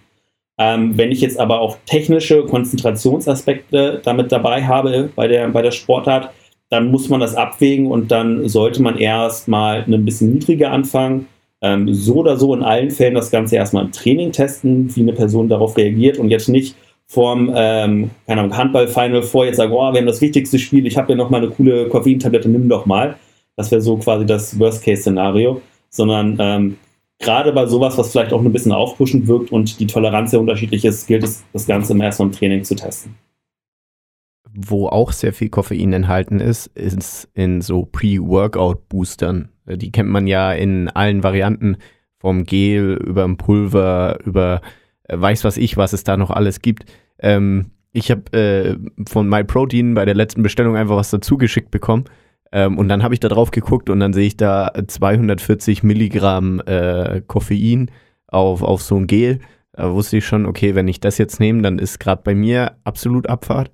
[0.58, 5.70] Ähm, wenn ich jetzt aber auch technische Konzentrationsaspekte damit dabei habe bei der, bei der
[5.70, 6.30] Sportart,
[6.68, 11.26] dann muss man das abwägen und dann sollte man erst mal ein bisschen niedriger anfangen.
[11.60, 15.12] Ähm, so oder so in allen Fällen das Ganze erstmal im Training testen, wie eine
[15.12, 20.06] Person darauf reagiert und jetzt nicht vorm ähm, Handball-Final vor jetzt sagen, oh, wir haben
[20.06, 23.16] das wichtigste Spiel, ich habe ja noch mal eine coole Koffeintablette, nimm doch mal.
[23.56, 25.60] Das wäre so quasi das Worst-Case-Szenario.
[25.90, 26.76] Sondern ähm,
[27.18, 30.84] gerade bei sowas, was vielleicht auch ein bisschen aufpushend wirkt und die Toleranz sehr unterschiedlich
[30.84, 33.14] ist, gilt es, das Ganze im ersten Training zu testen.
[34.60, 39.50] Wo auch sehr viel Koffein enthalten ist, ist in so Pre-Workout-Boostern.
[39.66, 41.76] Die kennt man ja in allen Varianten,
[42.18, 44.60] vom Gel über ein Pulver, über
[45.04, 46.86] äh, weiß was ich, was es da noch alles gibt.
[47.20, 48.76] Ähm, ich habe äh,
[49.08, 52.04] von MyProtein bei der letzten Bestellung einfach was dazu geschickt bekommen.
[52.50, 56.60] Ähm, und dann habe ich da drauf geguckt und dann sehe ich da 240 Milligramm
[56.66, 57.90] äh, Koffein
[58.26, 59.40] auf, auf so ein Gel.
[59.72, 62.72] Da wusste ich schon, okay, wenn ich das jetzt nehme, dann ist gerade bei mir
[62.84, 63.70] absolut Abfahrt.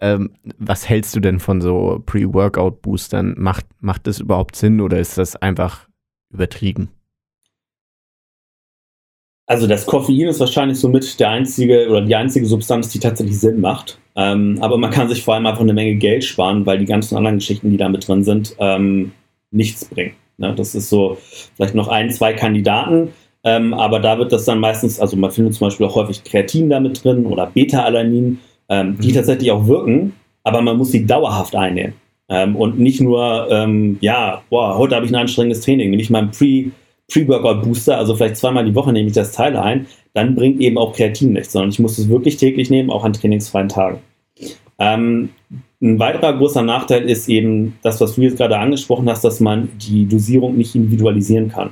[0.00, 3.34] Ähm, was hältst du denn von so Pre-Workout-Boostern?
[3.36, 5.88] Macht, macht das überhaupt Sinn oder ist das einfach
[6.32, 6.88] übertrieben?
[9.46, 13.60] Also das Koffein ist wahrscheinlich somit der einzige oder die einzige Substanz, die tatsächlich Sinn
[13.60, 13.98] macht.
[14.14, 17.16] Ähm, aber man kann sich vor allem einfach eine Menge Geld sparen, weil die ganzen
[17.16, 19.12] anderen Geschichten, die da mit drin sind, ähm,
[19.50, 20.14] nichts bringen.
[20.38, 20.54] Ne?
[20.54, 21.18] Das ist so
[21.56, 23.08] vielleicht noch ein, zwei Kandidaten,
[23.42, 26.70] ähm, aber da wird das dann meistens, also man findet zum Beispiel auch häufig Kreatin
[26.70, 28.38] damit drin oder Beta-Alanin,
[28.70, 29.14] ähm, die mhm.
[29.14, 30.14] tatsächlich auch wirken,
[30.44, 31.92] aber man muss sie dauerhaft einnehmen.
[32.30, 36.30] Ähm, und nicht nur, ähm, ja, boah, heute habe ich ein anstrengendes Training, nämlich mein
[36.30, 36.70] Pre-
[37.12, 40.94] Pre-Workout-Booster, also vielleicht zweimal die Woche nehme ich das Teil ein, dann bringt eben auch
[40.94, 43.98] Kreatin nichts, sondern ich muss es wirklich täglich nehmen, auch an trainingsfreien Tagen.
[44.78, 45.30] Ähm,
[45.82, 49.68] ein weiterer großer Nachteil ist eben das, was du jetzt gerade angesprochen hast, dass man
[49.78, 51.70] die Dosierung nicht individualisieren kann.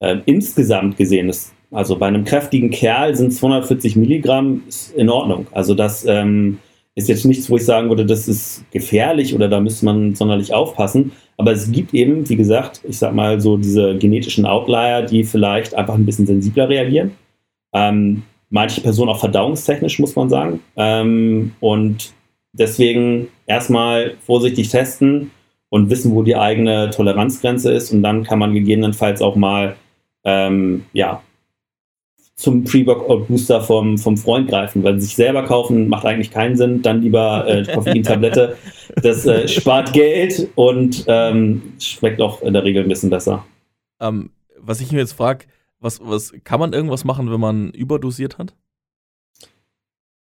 [0.00, 4.62] Ähm, insgesamt gesehen ist, also bei einem kräftigen Kerl sind 240 Milligramm
[4.96, 5.46] in Ordnung.
[5.52, 6.58] Also das ähm,
[6.94, 10.52] ist jetzt nichts, wo ich sagen würde, das ist gefährlich oder da müsste man sonderlich
[10.52, 11.12] aufpassen.
[11.36, 15.74] Aber es gibt eben, wie gesagt, ich sag mal so diese genetischen Outlier, die vielleicht
[15.74, 17.12] einfach ein bisschen sensibler reagieren.
[17.72, 20.60] Ähm, manche Personen auch verdauungstechnisch, muss man sagen.
[20.76, 22.12] Ähm, und
[22.52, 25.30] deswegen erstmal vorsichtig testen
[25.68, 27.92] und wissen, wo die eigene Toleranzgrenze ist.
[27.92, 29.76] Und dann kann man gegebenenfalls auch mal
[30.24, 31.22] ähm, ja,
[32.38, 36.82] zum Pre-Workout-Booster vom, vom Freund greifen, weil sich selber kaufen macht eigentlich keinen Sinn.
[36.82, 38.56] Dann lieber äh, Koffein-Tablette.
[39.02, 43.44] Das äh, spart Geld und ähm, schmeckt auch in der Regel ein bisschen besser.
[44.00, 45.46] Ähm, was ich mir jetzt frage,
[45.80, 48.54] was, was kann man irgendwas machen, wenn man überdosiert hat?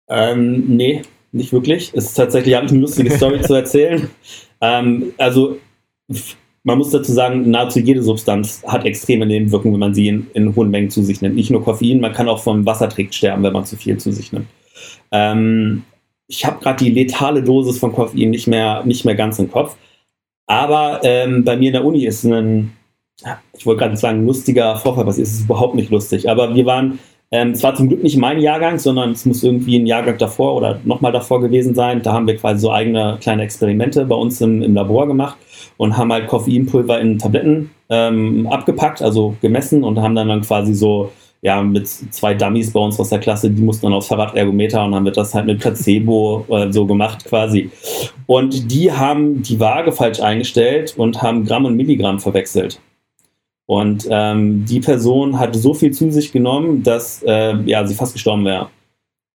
[0.08, 1.92] Ähm, nee, nicht wirklich.
[1.94, 4.10] Es ist tatsächlich, habe ich eine lustige Story zu erzählen.
[4.62, 5.56] Ähm, also
[6.62, 10.54] man muss dazu sagen, nahezu jede Substanz hat extreme Nebenwirkungen, wenn man sie in, in
[10.54, 11.36] hohen Mengen zu sich nimmt.
[11.36, 14.32] Nicht nur Koffein, man kann auch vom Wassertrick sterben, wenn man zu viel zu sich
[14.32, 14.46] nimmt.
[15.10, 15.84] Ähm,
[16.26, 19.76] ich habe gerade die letale Dosis von Koffein nicht mehr, nicht mehr ganz im Kopf.
[20.46, 22.72] Aber ähm, bei mir in der Uni ist ein,
[23.56, 25.28] ich wollte gerade sagen, lustiger Vorfall passiert.
[25.28, 26.28] Es ist überhaupt nicht lustig.
[26.28, 26.98] Aber wir waren
[27.32, 30.56] ähm, es war zum Glück nicht mein Jahrgang, sondern es muss irgendwie ein Jahrgang davor
[30.56, 32.02] oder nochmal davor gewesen sein.
[32.02, 35.36] Da haben wir quasi so eigene kleine Experimente bei uns im, im Labor gemacht
[35.76, 40.74] und haben halt Koffeinpulver in Tabletten ähm, abgepackt, also gemessen und haben dann, dann quasi
[40.74, 41.12] so
[41.42, 44.94] ja, mit zwei Dummies bei uns aus der Klasse, die mussten dann aufs Fahrradergometer und
[44.94, 47.70] haben wir das halt mit Placebo äh, so gemacht quasi.
[48.26, 52.80] Und die haben die Waage falsch eingestellt und haben Gramm und Milligramm verwechselt.
[53.70, 58.14] Und ähm, die Person hat so viel zu sich genommen, dass äh, ja, sie fast
[58.14, 58.68] gestorben wäre.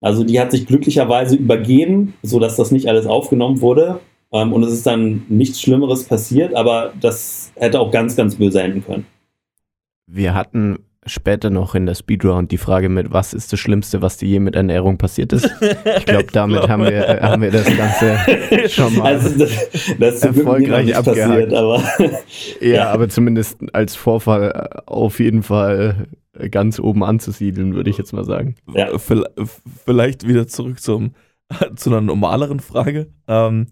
[0.02, 4.02] Also die hat sich glücklicherweise übergeben, sodass das nicht alles aufgenommen wurde.
[4.34, 8.62] Ähm, und es ist dann nichts Schlimmeres passiert, aber das hätte auch ganz, ganz böse
[8.62, 9.06] enden können.
[10.06, 14.18] Wir hatten später noch in der Speedround die Frage mit, was ist das Schlimmste, was
[14.18, 15.50] dir je mit Ernährung passiert ist?
[15.98, 16.70] Ich glaube, damit glaub.
[16.70, 19.52] Haben, wir, äh, haben wir das Ganze schon mal also das,
[20.00, 21.50] das erfolgreich abgehakt.
[21.50, 21.84] Passiert, aber,
[22.62, 26.08] ja, ja, aber zumindest als Vorfall äh, auf jeden Fall
[26.52, 28.56] ganz oben anzusiedeln, würde ich jetzt mal sagen.
[28.74, 28.90] Ja.
[29.86, 31.14] Vielleicht wieder zurück zum,
[31.76, 33.08] zu einer normaleren Frage.
[33.28, 33.68] Ähm,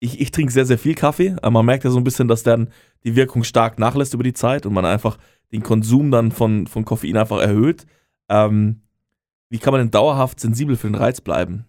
[0.00, 1.36] ich, ich trinke sehr, sehr viel Kaffee.
[1.42, 2.68] Man merkt ja so ein bisschen, dass dann
[3.04, 5.18] die Wirkung stark nachlässt über die Zeit und man einfach
[5.52, 7.86] den Konsum dann von, von Koffein einfach erhöht.
[8.28, 8.82] Ähm,
[9.50, 11.66] wie kann man denn dauerhaft sensibel für den Reiz bleiben?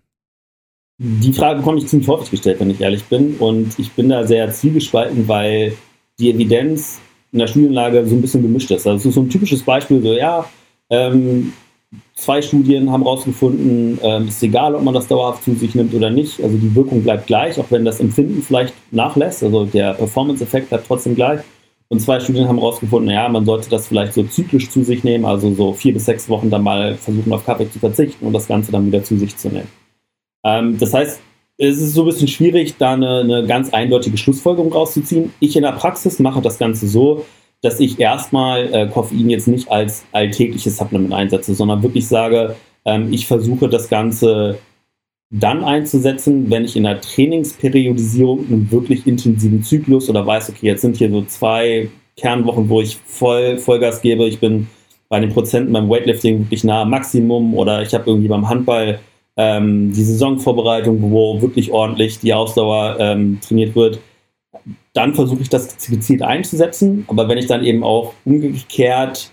[0.97, 3.35] Die Frage bekomme ich ziemlich häufig gestellt, wenn ich ehrlich bin.
[3.37, 5.73] Und ich bin da sehr zielgespalten, weil
[6.17, 6.99] die Evidenz
[7.31, 8.87] in der Studienlage so ein bisschen gemischt ist.
[8.87, 10.49] Also es ist so ein typisches Beispiel, so ja,
[10.89, 11.51] ähm,
[12.15, 16.09] zwei Studien haben herausgefunden, ähm, ist egal, ob man das dauerhaft zu sich nimmt oder
[16.09, 16.41] nicht.
[16.41, 19.43] Also die Wirkung bleibt gleich, auch wenn das Empfinden vielleicht nachlässt.
[19.43, 21.41] Also der Performance-Effekt bleibt trotzdem gleich.
[21.87, 25.23] Und zwei Studien haben herausgefunden, ja, man sollte das vielleicht so zyklisch zu sich nehmen,
[25.23, 28.47] also so vier bis sechs Wochen dann mal versuchen, auf Kaffee zu verzichten und das
[28.47, 29.67] Ganze dann wieder zu sich zu nehmen.
[30.43, 31.19] Ähm, das heißt,
[31.57, 35.31] es ist so ein bisschen schwierig, da eine, eine ganz eindeutige Schlussfolgerung rauszuziehen.
[35.39, 37.23] Ich in der Praxis mache das Ganze so,
[37.65, 42.55] dass ich erstmal äh, Koffein jetzt nicht als alltägliches Supplement einsetze, sondern wirklich sage,
[42.85, 44.59] ähm, ich versuche das Ganze
[45.31, 50.81] dann einzusetzen, wenn ich in der Trainingsperiodisierung einen wirklich intensiven Zyklus oder weiß, okay, jetzt
[50.81, 54.67] sind hier so zwei Kernwochen, wo ich voll Vollgas gebe, ich bin
[55.09, 58.99] bei den Prozenten beim Weightlifting wirklich nah am Maximum oder ich habe irgendwie beim Handball
[59.37, 63.99] ähm, die Saisonvorbereitung, wo wirklich ordentlich die Ausdauer ähm, trainiert wird,
[64.95, 67.05] dann versuche ich das gezielt einzusetzen.
[67.07, 69.31] Aber wenn ich dann eben auch umgekehrt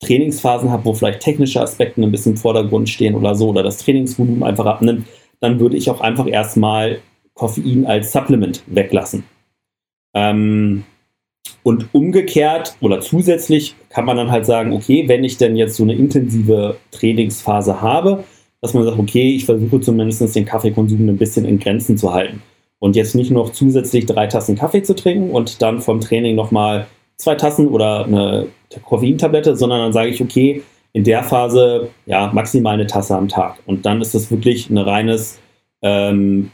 [0.00, 3.78] Trainingsphasen habe, wo vielleicht technische Aspekte ein bisschen im Vordergrund stehen oder so, oder das
[3.78, 5.06] Trainingsvolumen einfach abnimmt,
[5.40, 7.00] dann würde ich auch einfach erstmal
[7.34, 9.24] Koffein als Supplement weglassen.
[10.14, 10.84] Ähm,
[11.62, 15.82] und umgekehrt oder zusätzlich kann man dann halt sagen, okay, wenn ich denn jetzt so
[15.82, 18.24] eine intensive Trainingsphase habe,
[18.62, 22.42] dass man sagt, okay, ich versuche zumindest den Kaffeekonsum ein bisschen in Grenzen zu halten.
[22.82, 26.88] Und jetzt nicht noch zusätzlich drei Tassen Kaffee zu trinken und dann vom Training nochmal
[27.16, 28.48] zwei Tassen oder eine
[28.84, 33.60] Koffeintablette, sondern dann sage ich, okay, in der Phase ja maximal eine Tasse am Tag.
[33.66, 35.38] Und dann ist das wirklich ein reines,
[35.82, 36.50] ähm,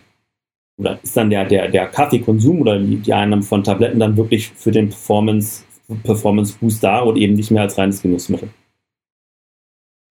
[0.79, 4.71] oder ist dann der, der, der Kaffeekonsum oder die, Einnahme von Tabletten dann wirklich für
[4.71, 5.65] den Performance,
[6.03, 8.51] Performance Boost da und eben nicht mehr als reines Genussmittel.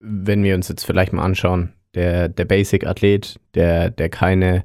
[0.00, 4.64] Wenn wir uns jetzt vielleicht mal anschauen, der, der Basic-Athlet, der, der keine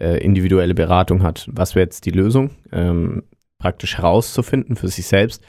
[0.00, 2.50] äh, individuelle Beratung hat, was wäre jetzt die Lösung?
[2.72, 3.24] Ähm,
[3.58, 5.42] praktisch herauszufinden für sich selbst,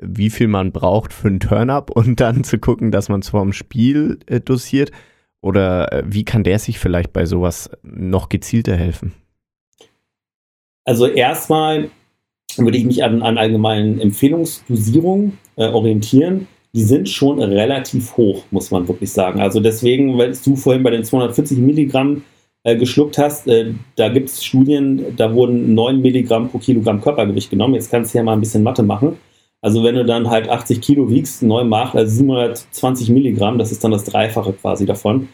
[0.00, 3.52] wie viel man braucht für einen Turn-up und dann zu gucken, dass man es vorm
[3.52, 4.92] Spiel äh, dosiert?
[5.40, 9.14] Oder äh, wie kann der sich vielleicht bei sowas noch gezielter helfen?
[10.84, 11.90] Also erstmal
[12.56, 16.48] würde ich mich an, an allgemeinen Empfehlungsdosierungen äh, orientieren.
[16.74, 19.40] Die sind schon relativ hoch, muss man wirklich sagen.
[19.40, 22.22] Also deswegen, weil du vorhin bei den 240 Milligramm
[22.68, 27.48] äh, geschluckt hast, äh, da gibt es Studien, da wurden 9 Milligramm pro Kilogramm Körpergewicht
[27.48, 27.74] genommen.
[27.74, 29.16] Jetzt kannst du ja mal ein bisschen Mathe machen.
[29.62, 33.82] Also wenn du dann halt 80 Kilo wiegst, neu macht, also 720 Milligramm, das ist
[33.82, 35.28] dann das Dreifache quasi davon.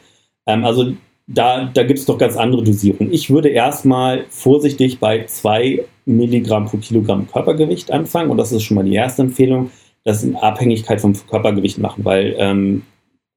[0.47, 0.93] Ähm, also
[1.27, 3.13] da, da gibt es doch ganz andere Dosierungen.
[3.13, 8.77] Ich würde erstmal vorsichtig bei 2 Milligramm pro Kilogramm Körpergewicht anfangen und das ist schon
[8.77, 9.71] mal die erste Empfehlung,
[10.05, 12.83] das in Abhängigkeit vom Körpergewicht machen, weil ähm,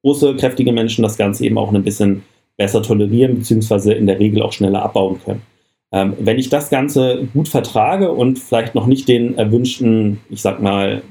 [0.04, 2.24] große, kräftige Menschen das Ganze eben auch ein bisschen
[2.58, 5.42] besser tolerieren, beziehungsweise in der Regel auch schneller abbauen können.
[5.92, 10.62] Ähm, wenn ich das Ganze gut vertrage und vielleicht noch nicht den erwünschten, ich sag
[10.62, 11.02] mal,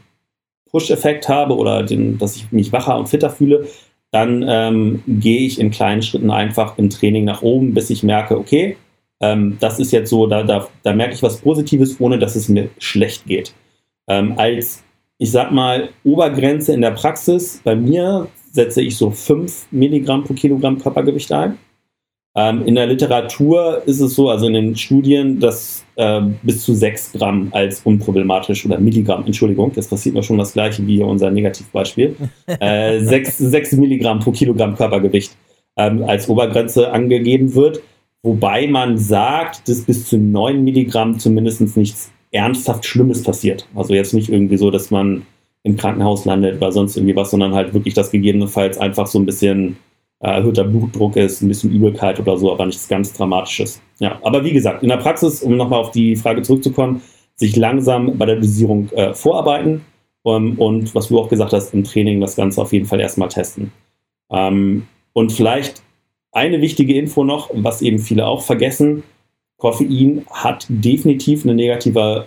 [0.70, 3.66] Push-Effekt habe oder den, dass ich mich wacher und fitter fühle,
[4.11, 8.38] dann ähm, gehe ich in kleinen Schritten einfach im Training nach oben, bis ich merke,
[8.38, 8.76] okay,
[9.20, 12.49] ähm, das ist jetzt so, da, da, da, merke ich was Positives, ohne dass es
[12.49, 13.55] mir schlecht geht.
[14.09, 14.84] Ähm, als,
[15.18, 20.34] ich sag mal, Obergrenze in der Praxis, bei mir setze ich so 5 Milligramm pro
[20.34, 21.59] Kilogramm Körpergewicht ein.
[22.34, 26.74] Ähm, in der Literatur ist es so, also in den Studien, dass äh, bis zu
[26.74, 31.30] 6 Gramm als unproblematisch oder Milligramm, Entschuldigung, das passiert mir schon das gleiche wie unser
[31.30, 32.16] Negativbeispiel,
[32.61, 35.36] äh, 6, 6 Milligramm pro Kilogramm Körpergewicht
[35.76, 37.80] ähm, als Obergrenze angegeben wird,
[38.22, 43.66] wobei man sagt, dass bis zu 9 Milligramm zumindest nichts ernsthaft Schlimmes passiert.
[43.74, 45.22] Also jetzt nicht irgendwie so, dass man
[45.66, 49.26] im Krankenhaus landet oder sonst irgendwie was, sondern halt wirklich das gegebenenfalls einfach so ein
[49.26, 49.76] bisschen
[50.20, 53.82] äh, erhöhter Blutdruck ist, ein bisschen Übelkeit oder so, aber nichts ganz Dramatisches.
[53.98, 57.02] Ja, aber wie gesagt, in der Praxis, um nochmal auf die Frage zurückzukommen,
[57.34, 59.84] sich langsam bei der Dosierung äh, vorarbeiten
[60.22, 63.00] um, ähm, und was du auch gesagt hast, im Training das Ganze auf jeden Fall
[63.00, 63.72] erstmal testen.
[64.30, 65.82] Ähm, und vielleicht
[66.30, 69.02] eine wichtige Info noch, was eben viele auch vergessen,
[69.56, 72.26] Koffein hat definitiv eine negative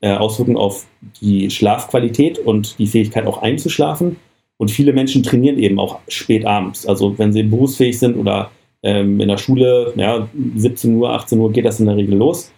[0.00, 0.86] äh, Auswirkung auf
[1.20, 4.16] die Schlafqualität und die Fähigkeit auch einzuschlafen.
[4.56, 6.86] Und viele Menschen trainieren eben auch spät abends.
[6.86, 8.50] Also wenn sie berufsfähig sind oder
[8.82, 12.52] ähm, in der Schule, ja, 17 Uhr, 18 Uhr geht das in der Regel los.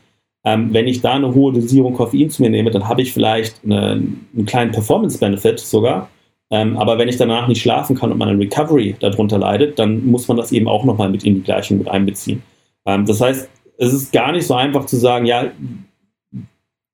[0.44, 3.64] Ähm, wenn ich da eine hohe Dosierung Koffein zu mir nehme, dann habe ich vielleicht
[3.64, 6.08] eine, einen kleinen Performance-Benefit sogar.
[6.50, 10.28] Ähm, aber wenn ich danach nicht schlafen kann und meine Recovery darunter leidet, dann muss
[10.28, 12.42] man das eben auch nochmal mit in die Gleichung mit einbeziehen.
[12.84, 15.50] Ähm, das heißt, es ist gar nicht so einfach zu sagen, ja,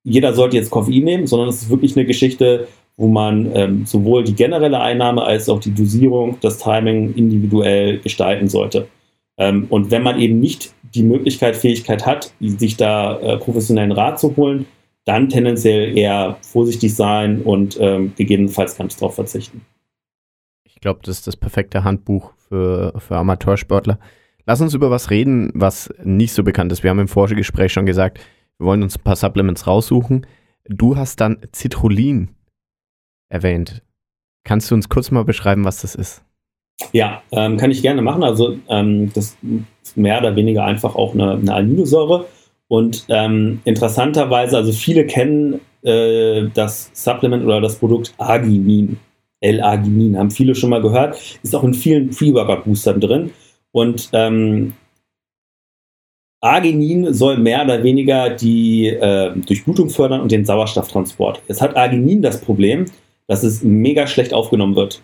[0.04, 4.24] jeder sollte jetzt Koffein nehmen, sondern es ist wirklich eine Geschichte, wo man ähm, sowohl
[4.24, 8.88] die generelle Einnahme als auch die Dosierung, das Timing individuell gestalten sollte.
[9.38, 14.18] Ähm, und wenn man eben nicht die Möglichkeit, Fähigkeit hat, sich da äh, professionellen Rat
[14.18, 14.66] zu holen,
[15.04, 19.62] dann tendenziell eher vorsichtig sein und ähm, gegebenenfalls ganz darauf verzichten.
[20.64, 23.98] Ich glaube, das ist das perfekte Handbuch für, für Amateursportler.
[24.44, 26.82] Lass uns über was reden, was nicht so bekannt ist.
[26.82, 28.20] Wir haben im Vorgespräch schon gesagt,
[28.58, 30.26] wir wollen uns ein paar Supplements raussuchen.
[30.68, 32.30] Du hast dann Citrullin
[33.28, 33.82] erwähnt.
[34.44, 36.24] Kannst du uns kurz mal beschreiben, was das ist?
[36.92, 38.22] Ja, ähm, kann ich gerne machen.
[38.22, 39.36] Also ähm, das
[39.82, 42.26] ist mehr oder weniger einfach auch eine, eine Aminosäure.
[42.68, 48.98] Und ähm, interessanterweise, also viele kennen äh, das Supplement oder das Produkt Arginin.
[49.40, 51.38] L-Arginin, haben viele schon mal gehört.
[51.42, 53.30] Ist auch in vielen Pre-Workout-Boostern drin.
[53.72, 54.74] Und ähm,
[56.40, 61.42] Arginin soll mehr oder weniger die äh, Durchblutung fördern und den Sauerstofftransport.
[61.48, 62.86] Jetzt hat Arginin das Problem,
[63.26, 65.02] dass es mega schlecht aufgenommen wird.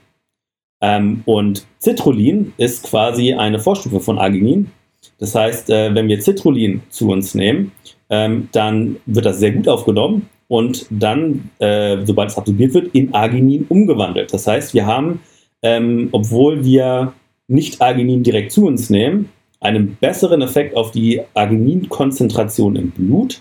[0.80, 4.70] Ähm, und Citrullin ist quasi eine Vorstufe von Arginin.
[5.18, 7.72] Das heißt, äh, wenn wir Citrullin zu uns nehmen,
[8.11, 13.12] ähm, dann wird das sehr gut aufgenommen und dann, äh, sobald es absorbiert wird, in
[13.14, 14.32] Arginin umgewandelt.
[14.32, 15.20] Das heißt, wir haben,
[15.62, 17.12] ähm, obwohl wir
[17.49, 19.30] nicht Arginin direkt zu uns nehmen,
[19.64, 23.40] einen besseren Effekt auf die Arginin-Konzentration im Blut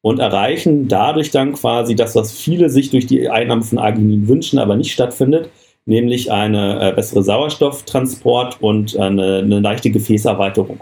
[0.00, 4.58] und erreichen dadurch dann quasi das, was viele sich durch die Einnahme von Arginin wünschen,
[4.58, 5.50] aber nicht stattfindet,
[5.84, 10.80] nämlich eine äh, bessere Sauerstofftransport und eine, eine, leichte Gefäßerweiterung.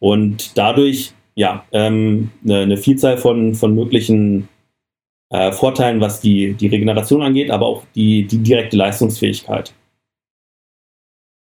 [0.00, 4.48] Und dadurch ja ähm, eine, eine, Vielzahl von, von möglichen
[5.30, 9.72] äh, Vorteilen, was die, die Regeneration angeht, aber auch die, die direkte Leistungsfähigkeit.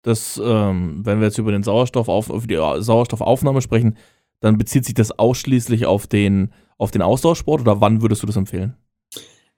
[0.03, 3.97] Das, ähm, wenn wir jetzt über den Sauerstoff auf, auf die Sauerstoffaufnahme sprechen,
[4.41, 8.37] dann bezieht sich das ausschließlich auf den, auf den Ausdauersport oder wann würdest du das
[8.37, 8.75] empfehlen?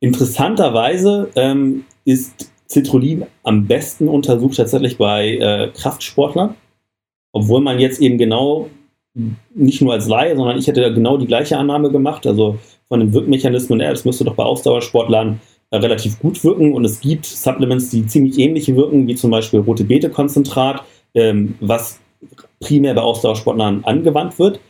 [0.00, 6.54] Interessanterweise ähm, ist Citrullin am besten untersucht tatsächlich bei äh, Kraftsportlern,
[7.32, 8.68] obwohl man jetzt eben genau
[9.54, 13.00] nicht nur als Laie, sondern ich hätte da genau die gleiche Annahme gemacht, also von
[13.00, 17.90] den Wirkmechanismen, das müsste doch bei Ausdauersportlern äh, relativ gut wirken und es gibt Supplements,
[17.90, 22.00] die ziemlich ähnliche wirken, wie zum Beispiel rote Beete-Konzentrat, ähm, was
[22.60, 24.60] primär bei Ausdauersportlern angewandt wird.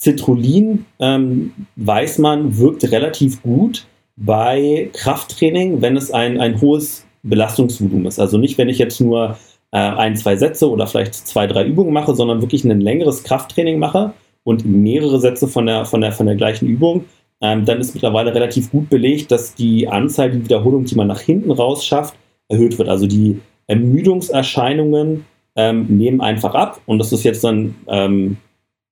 [0.00, 3.86] Citrullin, ähm, weiß man, wirkt relativ gut
[4.16, 8.18] bei Krafttraining, wenn es ein, ein hohes Belastungsvolumen ist.
[8.18, 9.36] Also nicht, wenn ich jetzt nur
[9.70, 13.78] äh, ein, zwei Sätze oder vielleicht zwei, drei Übungen mache, sondern wirklich ein längeres Krafttraining
[13.78, 14.12] mache
[14.44, 17.04] und mehrere Sätze von der, von der, von der gleichen Übung,
[17.42, 21.20] ähm, dann ist mittlerweile relativ gut belegt, dass die Anzahl der Wiederholungen, die man nach
[21.20, 22.14] hinten raus schafft,
[22.48, 22.88] erhöht wird.
[22.88, 25.24] Also die Ermüdungserscheinungen
[25.56, 26.80] ähm, nehmen einfach ab.
[26.86, 28.36] Und das ist jetzt dann, ähm,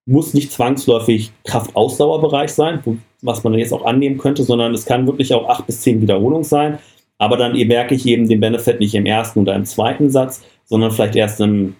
[0.05, 5.07] muss nicht zwangsläufig Kraftausdauerbereich sein, wo, was man jetzt auch annehmen könnte, sondern es kann
[5.07, 6.79] wirklich auch acht bis zehn Wiederholungen sein.
[7.19, 10.91] Aber dann merke ich eben den Benefit nicht im ersten oder im zweiten Satz, sondern
[10.91, 11.77] vielleicht erst im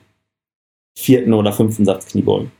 [0.97, 2.53] vierten oder fünften Satz Kniebeugen.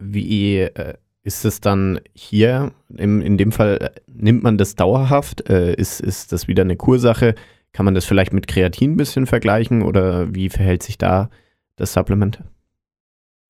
[0.00, 2.72] Wie äh, ist es dann hier?
[2.96, 5.48] Im, in dem Fall äh, nimmt man das dauerhaft?
[5.48, 7.34] Äh, ist, ist das wieder eine Kursache?
[7.72, 11.28] Kann man das vielleicht mit Kreatin ein bisschen vergleichen oder wie verhält sich da
[11.76, 12.40] das Supplement?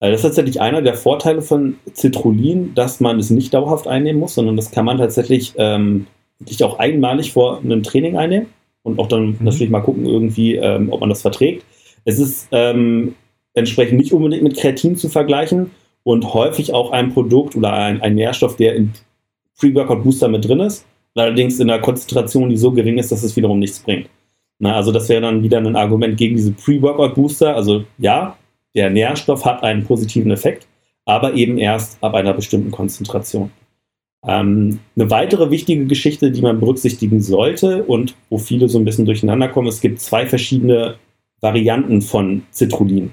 [0.01, 4.19] Also das ist tatsächlich einer der Vorteile von Citrullin, dass man es nicht dauerhaft einnehmen
[4.19, 6.07] muss, sondern das kann man tatsächlich ähm,
[6.39, 8.47] wirklich auch einmalig vor einem Training einnehmen
[8.83, 9.37] und auch dann mhm.
[9.41, 11.65] natürlich mal gucken, irgendwie, ähm, ob man das verträgt.
[12.05, 13.15] Es ist ähm,
[13.53, 15.71] entsprechend nicht unbedingt mit Kreatin zu vergleichen
[16.03, 18.91] und häufig auch ein Produkt oder ein, ein Nährstoff, der im
[19.59, 20.85] Pre-Workout-Booster mit drin ist,
[21.15, 24.09] allerdings in einer Konzentration, die so gering ist, dass es wiederum nichts bringt.
[24.59, 27.55] Na, also das wäre dann wieder ein Argument gegen diese Pre-Workout-Booster.
[27.55, 28.37] Also ja,
[28.75, 30.67] der Nährstoff hat einen positiven Effekt,
[31.05, 33.51] aber eben erst ab einer bestimmten Konzentration.
[34.25, 39.05] Ähm, eine weitere wichtige Geschichte, die man berücksichtigen sollte und wo viele so ein bisschen
[39.05, 40.95] durcheinander kommen, es gibt zwei verschiedene
[41.39, 43.11] Varianten von Citrullin.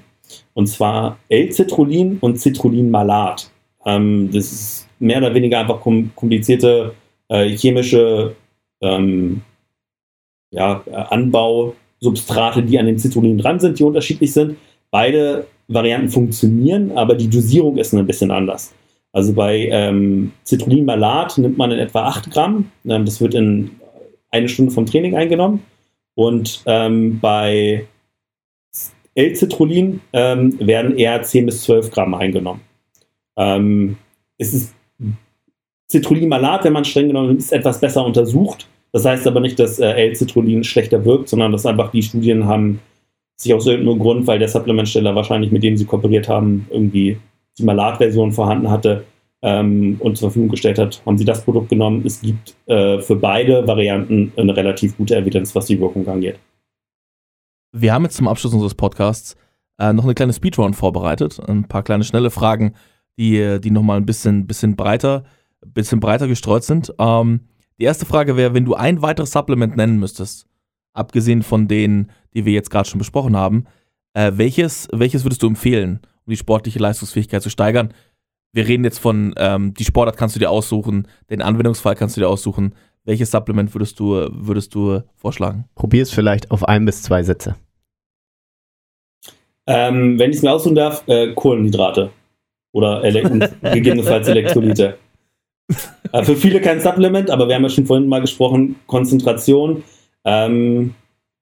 [0.53, 3.49] Und zwar L-Citrullin und Citrullin-Malat.
[3.85, 6.93] Ähm, das ist mehr oder weniger einfach komplizierte
[7.29, 8.35] äh, chemische
[8.81, 9.41] ähm,
[10.51, 14.57] ja, Anbausubstrate, die an dem Citrullin dran sind, die unterschiedlich sind.
[14.91, 18.73] Beide Varianten funktionieren, aber die Dosierung ist ein bisschen anders.
[19.11, 22.71] Also bei ähm, Citrullin-Malat nimmt man in etwa 8 Gramm.
[22.87, 23.71] Ähm, das wird in
[24.29, 25.63] eine Stunde vom Training eingenommen.
[26.15, 27.85] Und ähm, bei
[29.17, 32.61] L-Citrullin ähm, werden eher 10 bis 12 Gramm eingenommen.
[33.35, 33.97] Ähm,
[34.37, 34.75] es ist
[35.89, 38.67] Citrullin-Malat, wenn man streng genommen ist, etwas besser untersucht.
[38.91, 42.79] Das heißt aber nicht, dass äh, L-Citrullin schlechter wirkt, sondern dass einfach die Studien haben
[43.37, 47.17] sich aus irgendeinem Grund, weil der Supplementsteller wahrscheinlich mit dem sie kooperiert haben, irgendwie
[47.57, 49.03] die Malat-Version vorhanden hatte
[49.41, 52.03] ähm, und zur Verfügung gestellt hat, haben sie das Produkt genommen.
[52.05, 56.37] Es gibt äh, für beide Varianten eine relativ gute Evidenz, was die Wirkung angeht.
[57.71, 59.35] Wir haben jetzt zum Abschluss unseres Podcasts
[59.77, 61.39] äh, noch eine kleine Speedrun vorbereitet.
[61.47, 62.73] Ein paar kleine schnelle Fragen,
[63.17, 65.25] die, die nochmal ein bisschen, bisschen, breiter,
[65.61, 66.93] bisschen breiter gestreut sind.
[66.99, 67.41] Ähm,
[67.79, 70.47] die erste Frage wäre, wenn du ein weiteres Supplement nennen müsstest,
[70.93, 73.65] abgesehen von denen, die wir jetzt gerade schon besprochen haben,
[74.13, 77.93] äh, welches, welches würdest du empfehlen, um die sportliche Leistungsfähigkeit zu steigern?
[78.53, 82.21] Wir reden jetzt von, ähm, die Sportart kannst du dir aussuchen, den Anwendungsfall kannst du
[82.21, 82.73] dir aussuchen.
[83.07, 85.63] Welches Supplement würdest du, würdest du vorschlagen?
[85.75, 87.55] Probier es vielleicht auf ein bis zwei Sätze.
[89.65, 92.09] Ähm, wenn ich es mir aussuchen darf, äh, Kohlenhydrate.
[92.73, 93.21] Oder ele
[93.61, 94.97] gegebenenfalls Elektrolyte.
[96.11, 99.83] Äh, für viele kein Supplement, aber wir haben ja schon vorhin mal gesprochen, Konzentration
[100.25, 100.93] ähm,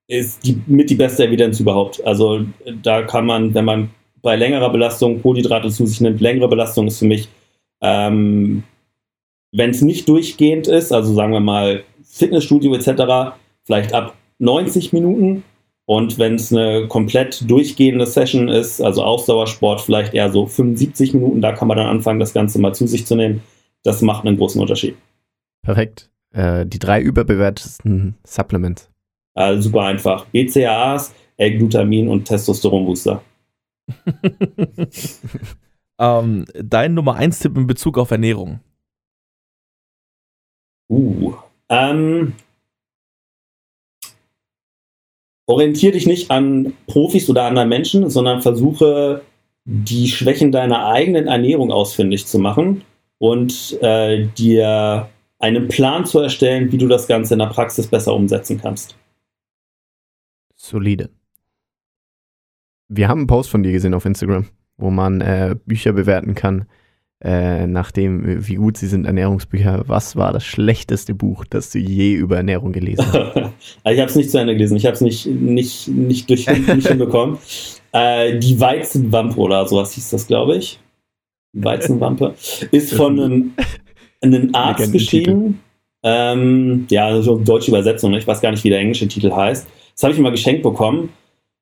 [0.07, 2.05] ist die, mit die beste Evidenz überhaupt.
[2.05, 2.45] Also
[2.84, 3.89] da kann man, wenn man
[4.22, 7.28] bei längerer Belastung Kohlenhydrate zu sich nimmt, längere Belastung ist für mich,
[7.82, 8.63] ähm,
[9.52, 15.43] wenn es nicht durchgehend ist, also sagen wir mal Fitnessstudio etc., vielleicht ab 90 Minuten.
[15.88, 21.41] Und wenn es eine komplett durchgehende Session ist, also Ausdauersport, vielleicht eher so 75 Minuten,
[21.41, 23.43] da kann man dann anfangen, das Ganze mal zu sich zu nehmen.
[23.84, 24.96] Das macht einen großen Unterschied.
[25.62, 26.10] Perfekt.
[26.32, 28.89] Äh, die drei überbewertesten Supplements.
[29.36, 30.26] Also super einfach.
[30.26, 33.22] BCAAs, L-Glutamin und Testosteronbooster.
[36.00, 38.60] ähm, dein Nummer 1 Tipp in Bezug auf Ernährung.
[40.89, 41.33] Uh.
[41.69, 42.33] Ähm,
[45.47, 49.23] orientiere dich nicht an Profis oder anderen Menschen, sondern versuche
[49.65, 52.83] die Schwächen deiner eigenen Ernährung ausfindig zu machen
[53.17, 55.09] und äh, dir
[55.39, 58.95] einen Plan zu erstellen, wie du das Ganze in der Praxis besser umsetzen kannst.
[60.55, 61.09] Solide.
[62.88, 66.65] Wir haben einen Post von dir gesehen auf Instagram, wo man äh, Bücher bewerten kann,
[67.24, 69.84] äh, nachdem, wie gut sie sind, Ernährungsbücher.
[69.88, 73.36] Was war das schlechteste Buch, das du je über Ernährung gelesen hast?
[73.86, 74.78] ich habe es nicht zu Ende gelesen.
[74.78, 77.38] Ich habe es nicht, nicht, nicht, durch, nicht hinbekommen.
[77.97, 80.82] Äh, die Weizenwampe oder sowas hieß das, glaube ich.
[81.53, 82.36] Weizenwampe.
[82.72, 83.53] Ist von einem,
[84.20, 85.61] einem Arzt geschrieben.
[86.03, 88.11] Ähm, ja, so deutsche Übersetzung.
[88.11, 88.18] Ne?
[88.18, 89.66] Ich weiß gar nicht, wie der englische Titel heißt.
[89.93, 91.09] Das habe ich immer geschenkt bekommen.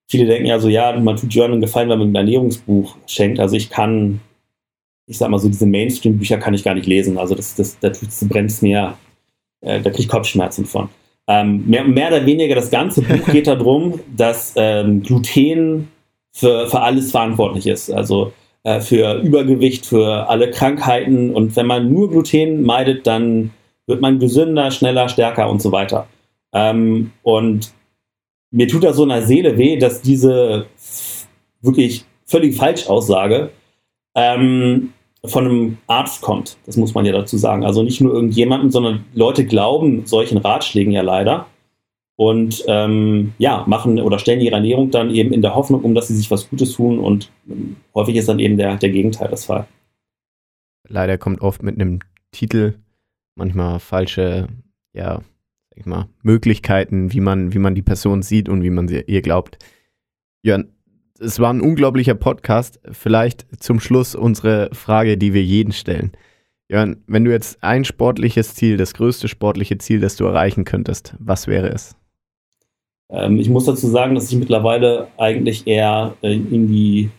[0.10, 3.39] Viele denken ja so, ja, man tut Jörn einen Gefallen, wenn man ein Ernährungsbuch schenkt.
[3.39, 4.20] Also ich kann,
[5.06, 7.18] ich sag mal so, diese Mainstream-Bücher kann ich gar nicht lesen.
[7.18, 7.91] Also das, das, da
[8.24, 8.97] brennt es mir,
[9.62, 10.89] äh, da kriege ich Kopfschmerzen von.
[11.28, 15.89] Ähm, mehr, mehr, oder weniger das ganze Buch geht darum, dass ähm, Gluten
[16.32, 17.91] für, für alles verantwortlich ist.
[17.91, 18.34] Also
[18.64, 21.34] äh, für Übergewicht, für alle Krankheiten.
[21.34, 23.51] Und wenn man nur Gluten meidet, dann
[23.88, 26.08] wird man gesünder, schneller, stärker und so weiter.
[26.54, 27.74] Ähm, und
[28.51, 30.68] mir tut das so in der Seele weh, dass diese
[31.62, 33.49] wirklich völlig Falschaussage
[34.16, 34.93] ähm,
[35.26, 36.57] von einem Arzt kommt.
[36.66, 37.64] Das muss man ja dazu sagen.
[37.64, 41.47] Also nicht nur irgendjemanden, sondern Leute glauben solchen Ratschlägen ja leider
[42.16, 46.07] und ähm, ja, machen oder stellen ihre Ernährung dann eben in der Hoffnung um, dass
[46.09, 49.45] sie sich was Gutes tun und ähm, häufig ist dann eben der, der Gegenteil das
[49.45, 49.68] Fall.
[50.88, 51.99] Leider kommt oft mit einem
[52.32, 52.76] Titel
[53.36, 54.47] manchmal falsche,
[54.93, 55.22] ja,
[55.70, 59.03] sag ich mal, Möglichkeiten, wie man, wie man die Person sieht und wie man sie,
[59.07, 59.57] ihr glaubt.
[60.43, 60.72] Jörn,
[61.20, 62.80] es war ein unglaublicher Podcast.
[62.91, 66.11] Vielleicht zum Schluss unsere Frage, die wir jeden stellen.
[66.70, 71.16] Jörn, wenn du jetzt ein sportliches Ziel, das größte sportliche Ziel, das du erreichen könntest,
[71.20, 71.95] was wäre es?
[73.09, 77.09] Ähm, ich muss dazu sagen, dass ich mittlerweile eigentlich eher äh, in die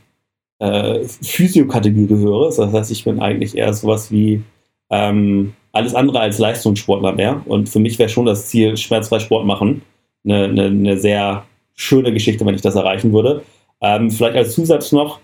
[0.58, 2.46] äh, Physiokategorie gehöre.
[2.46, 4.42] Das heißt, ich bin eigentlich eher sowas wie
[4.90, 7.42] ähm, alles andere als Leistungssportler mehr.
[7.46, 9.82] Und für mich wäre schon das Ziel, schmerzfrei Sport machen.
[10.24, 13.42] Eine, eine, eine sehr schöne Geschichte, wenn ich das erreichen würde.
[13.84, 15.20] Ähm, vielleicht als Zusatz noch,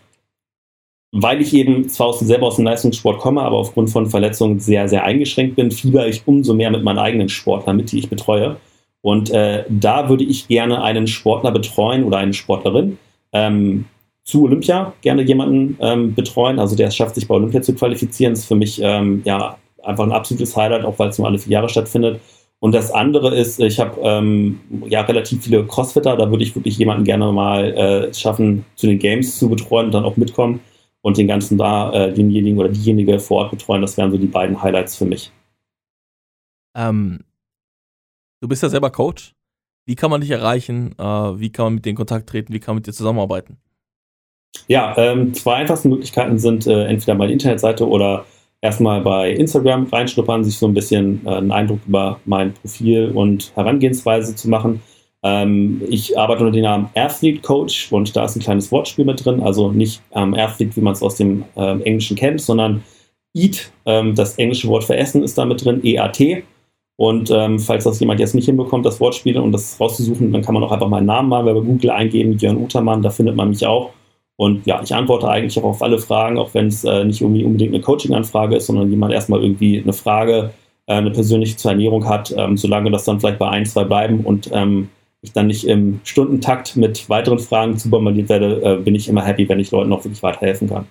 [1.12, 5.02] weil ich eben zwar selber aus dem Leistungssport komme, aber aufgrund von Verletzungen sehr, sehr
[5.04, 8.56] eingeschränkt bin, fieber ich umso mehr mit meinen eigenen Sportlern mit, die ich betreue.
[9.00, 12.98] Und äh, da würde ich gerne einen Sportler betreuen oder eine Sportlerin
[13.32, 13.86] ähm,
[14.24, 16.58] zu Olympia gerne jemanden ähm, betreuen.
[16.58, 18.34] Also der es schafft, sich bei Olympia zu qualifizieren.
[18.34, 21.38] Das ist für mich ähm, ja einfach ein absolutes Highlight, auch weil es nur alle
[21.38, 22.20] vier Jahre stattfindet.
[22.61, 26.76] Und das andere ist, ich habe ähm, ja relativ viele Crossfitter, da würde ich wirklich
[26.76, 30.61] jemanden gerne mal äh, schaffen, zu den Games zu betreuen und dann auch mitkommen
[31.00, 33.80] und den ganzen da, äh, denjenigen oder diejenige vor Ort betreuen.
[33.80, 35.32] Das wären so die beiden Highlights für mich.
[36.76, 37.20] Ähm,
[38.42, 39.34] du bist ja selber Coach.
[39.86, 40.94] Wie kann man dich erreichen?
[40.98, 42.52] Äh, wie kann man mit dir in Kontakt treten?
[42.52, 43.56] Wie kann man mit dir zusammenarbeiten?
[44.68, 48.26] Ja, ähm, zwei einfachste Möglichkeiten sind äh, entweder meine Internetseite oder
[48.61, 53.52] erstmal bei Instagram reinschnuppern, sich so ein bisschen äh, einen Eindruck über mein Profil und
[53.54, 54.82] Herangehensweise zu machen.
[55.22, 59.24] Ähm, ich arbeite unter dem Namen Athlete Coach und da ist ein kleines Wortspiel mit
[59.24, 62.82] drin, also nicht ähm, Athlete, wie man es aus dem ähm, Englischen kennt, sondern
[63.34, 66.42] Eat, ähm, das englische Wort für Essen ist da mit drin, EAT.
[66.96, 70.52] Und ähm, falls das jemand jetzt nicht hinbekommt, das Wortspiel und das rauszusuchen, dann kann
[70.52, 73.64] man auch einfach meinen Namen mal bei Google eingeben, Jörn Utermann, da findet man mich
[73.66, 73.90] auch.
[74.41, 77.74] Und ja, ich antworte eigentlich auch auf alle Fragen, auch wenn es äh, nicht unbedingt
[77.74, 80.53] eine Coaching-Anfrage ist, sondern jemand erstmal irgendwie eine Frage,
[80.86, 84.20] äh, eine persönliche zur Ernährung hat, ähm, solange das dann vielleicht bei ein, zwei bleiben
[84.20, 84.88] und ähm,
[85.20, 89.22] ich dann nicht im Stundentakt mit weiteren Fragen zu bombardiert werde, äh, bin ich immer
[89.22, 90.86] happy, wenn ich Leuten auch wirklich weiterhelfen kann.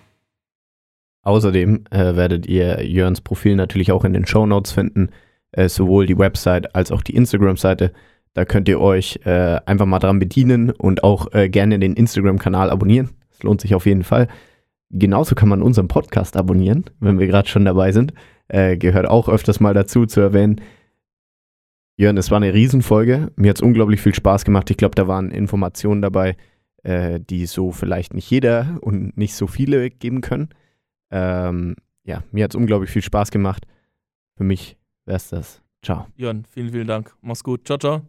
[1.23, 5.09] Außerdem äh, werdet ihr Jörns Profil natürlich auch in den Show Notes finden,
[5.53, 7.93] äh, sowohl die Website als auch die Instagram-Seite.
[8.35, 12.69] Da könnt ihr euch äh, einfach mal dran bedienen und auch äh, gerne den Instagram-Kanal
[12.69, 13.09] abonnieren.
[13.39, 14.27] Das lohnt sich auf jeden Fall.
[14.91, 18.13] Genauso kann man unseren Podcast abonnieren, wenn wir gerade schon dabei sind.
[18.47, 20.61] Äh, gehört auch öfters mal dazu zu erwähnen.
[21.95, 23.31] Jörn, es war eine Riesenfolge.
[23.35, 24.69] Mir hat es unglaublich viel Spaß gemacht.
[24.71, 26.35] Ich glaube, da waren Informationen dabei,
[26.83, 30.49] äh, die so vielleicht nicht jeder und nicht so viele geben können.
[31.11, 33.65] Ähm, ja, mir hat es unglaublich viel Spaß gemacht.
[34.35, 35.61] Für mich wäre es das.
[35.81, 36.07] Ciao.
[36.15, 37.15] Jörn, vielen, vielen Dank.
[37.21, 37.65] Mach's gut.
[37.65, 38.01] Ciao, ciao.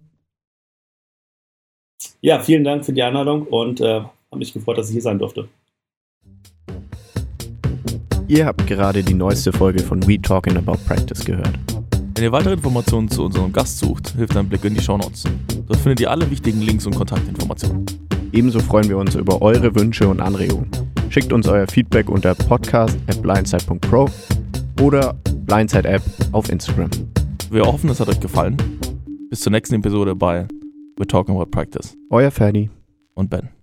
[2.20, 5.18] Ja, vielen Dank für die Einladung und äh, habe mich gefreut, dass ich hier sein
[5.18, 5.48] durfte.
[8.28, 11.58] Ihr habt gerade die neueste Folge von We Talking About Practice gehört.
[12.14, 15.24] Wenn ihr weitere Informationen zu unserem Gast sucht, hilft ein Blick in die Shownotes.
[15.66, 17.86] Dort findet ihr alle wichtigen Links und Kontaktinformationen.
[18.32, 20.70] Ebenso freuen wir uns über eure Wünsche und Anregungen.
[21.08, 24.08] Schickt uns euer Feedback unter podcast.blindside.pro
[24.80, 25.14] oder
[25.46, 26.90] Blindside App auf Instagram.
[27.50, 28.56] Wir hoffen, es hat euch gefallen.
[29.28, 30.46] Bis zur nächsten Episode bei
[30.98, 32.70] We're Talking About Practice Euer Ferdi.
[33.14, 33.59] und Ben.